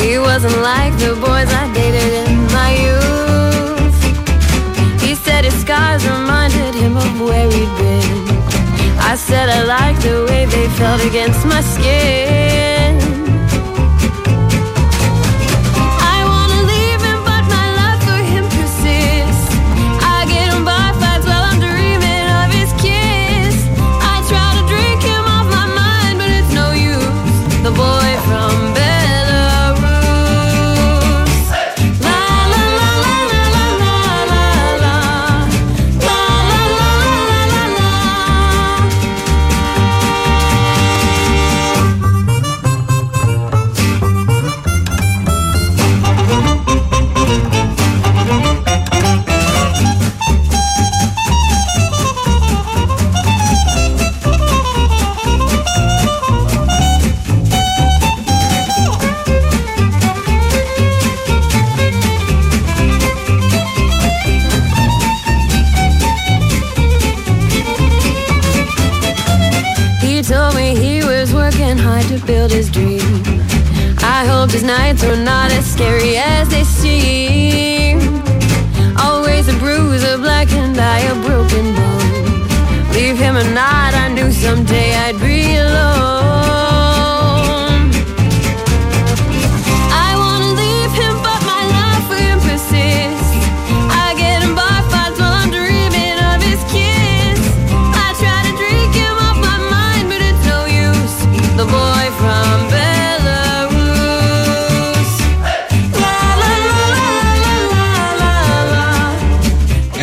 He 0.00 0.18
wasn't 0.18 0.58
like 0.62 0.92
the 0.98 1.14
boys 1.14 1.50
I 1.62 1.64
dated 1.74 2.12
in 2.24 2.36
my 2.58 2.70
youth. 2.84 3.98
He 5.02 5.14
said 5.14 5.44
his 5.44 5.54
scars 5.60 6.06
reminded 6.06 6.74
him 6.74 6.96
of 6.96 7.20
where 7.20 7.50
he'd 7.50 7.72
been. 7.78 8.28
I 9.00 9.16
said 9.16 9.48
I 9.48 9.62
liked 9.64 10.02
the 10.02 10.24
way 10.28 10.46
they 10.46 10.68
felt 10.78 11.04
against 11.04 11.44
my 11.46 11.60
skin. 11.60 13.07
Nights 74.68 75.02
are 75.02 75.16
not 75.16 75.50
as 75.50 75.64
scary 75.64 76.18
as 76.18 76.46
they 76.50 76.62
seem. 76.62 77.96
Always 78.98 79.48
a 79.48 79.56
bruise, 79.62 80.04
a 80.04 80.18
blackened 80.18 80.76
eye, 80.78 81.04
a 81.12 81.14
broken 81.26 81.66
bone. 81.76 82.92
Leave 82.92 83.16
him 83.16 83.34
or 83.42 83.48
not, 83.54 83.94
I 83.94 84.08
knew 84.14 84.30
someday 84.30 84.88
I'd 85.04 85.18
be 85.20 85.27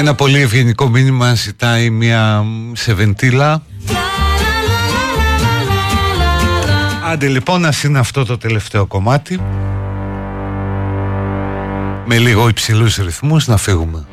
Ένα 0.05 0.15
πολύ 0.15 0.41
ευγενικό 0.41 0.89
μήνυμα 0.89 1.33
ζητάει 1.33 1.89
μια 1.89 2.45
σεβεντήλα. 2.73 3.61
Άντε 7.11 7.27
λοιπόν 7.27 7.61
να 7.61 7.73
είναι 7.85 7.99
αυτό 7.99 8.25
το 8.25 8.37
τελευταίο 8.37 8.85
κομμάτι. 8.85 9.39
Με 12.05 12.17
λίγο 12.17 12.47
υψηλούς 12.47 12.95
ρυθμούς 12.95 13.47
να 13.47 13.57
φύγουμε 13.57 14.05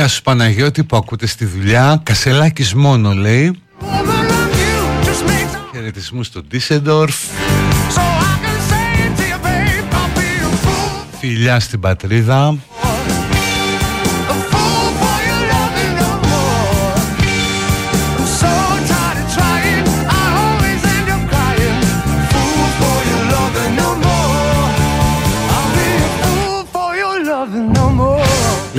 Γεια 0.00 0.08
σου 0.08 0.22
Παναγιώτη 0.22 0.84
που 0.84 0.96
ακούτε 0.96 1.26
στη 1.26 1.44
δουλειά. 1.44 2.00
Κασελάκης 2.02 2.74
μόνο 2.74 3.12
λέει. 3.12 3.60
Χαιρετισμού 5.72 6.22
στο 6.22 6.42
Ντίσεντορφ 6.42 7.16
Φιλιά 11.20 11.60
στην 11.60 11.80
πατρίδα. 11.80 12.58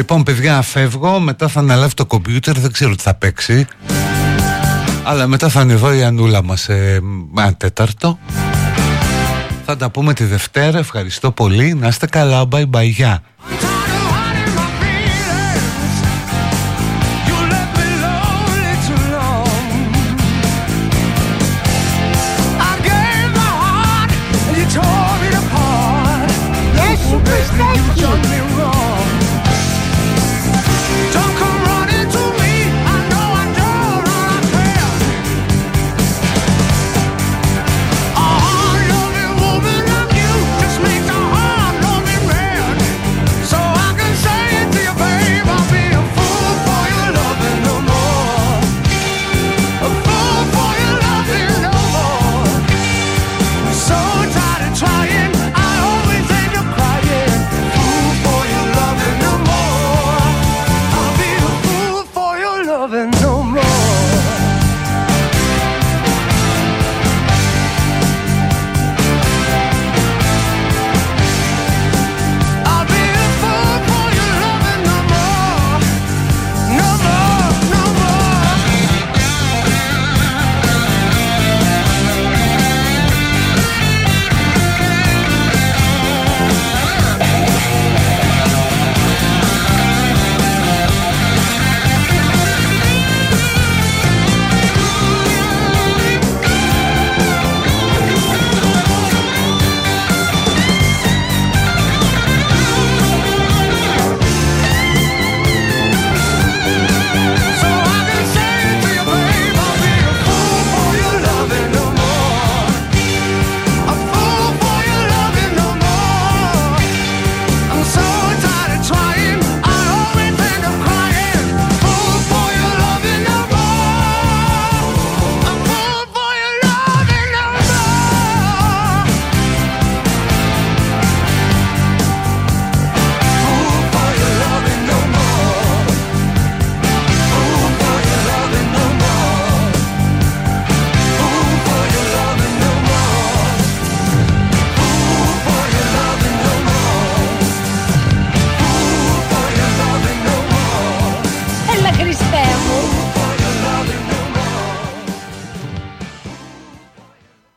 Λοιπόν 0.02 0.24
παιδιά 0.24 0.62
φεύγω 0.62 1.20
Μετά 1.20 1.48
θα 1.48 1.60
αναλάβει 1.60 1.94
το 1.94 2.06
κομπιούτερ 2.06 2.60
Δεν 2.60 2.72
ξέρω 2.72 2.96
τι 2.96 3.02
θα 3.02 3.14
παίξει. 3.14 3.66
Αλλά 5.04 5.28
μετά 5.28 5.50
θα 5.50 5.62
είναι 5.62 5.74
εδώ 5.74 5.94
η 5.94 6.04
Ανούλα 6.04 6.44
μας 6.44 6.70
ε, 6.70 7.00
Με 7.32 7.42
ένα 7.42 7.54
τέταρτο. 7.54 8.20
Θα 9.66 9.78
τα 9.78 9.90
πούμε 9.90 10.14
τη 10.14 10.24
Δευτέρα. 10.24 10.78
Ευχαριστώ 10.78 11.32
πολύ. 11.32 11.74
Να 11.74 11.88
είστε 11.88 12.08
καλά. 12.08 12.48
Bye 12.52 12.66
bye 12.70 13.71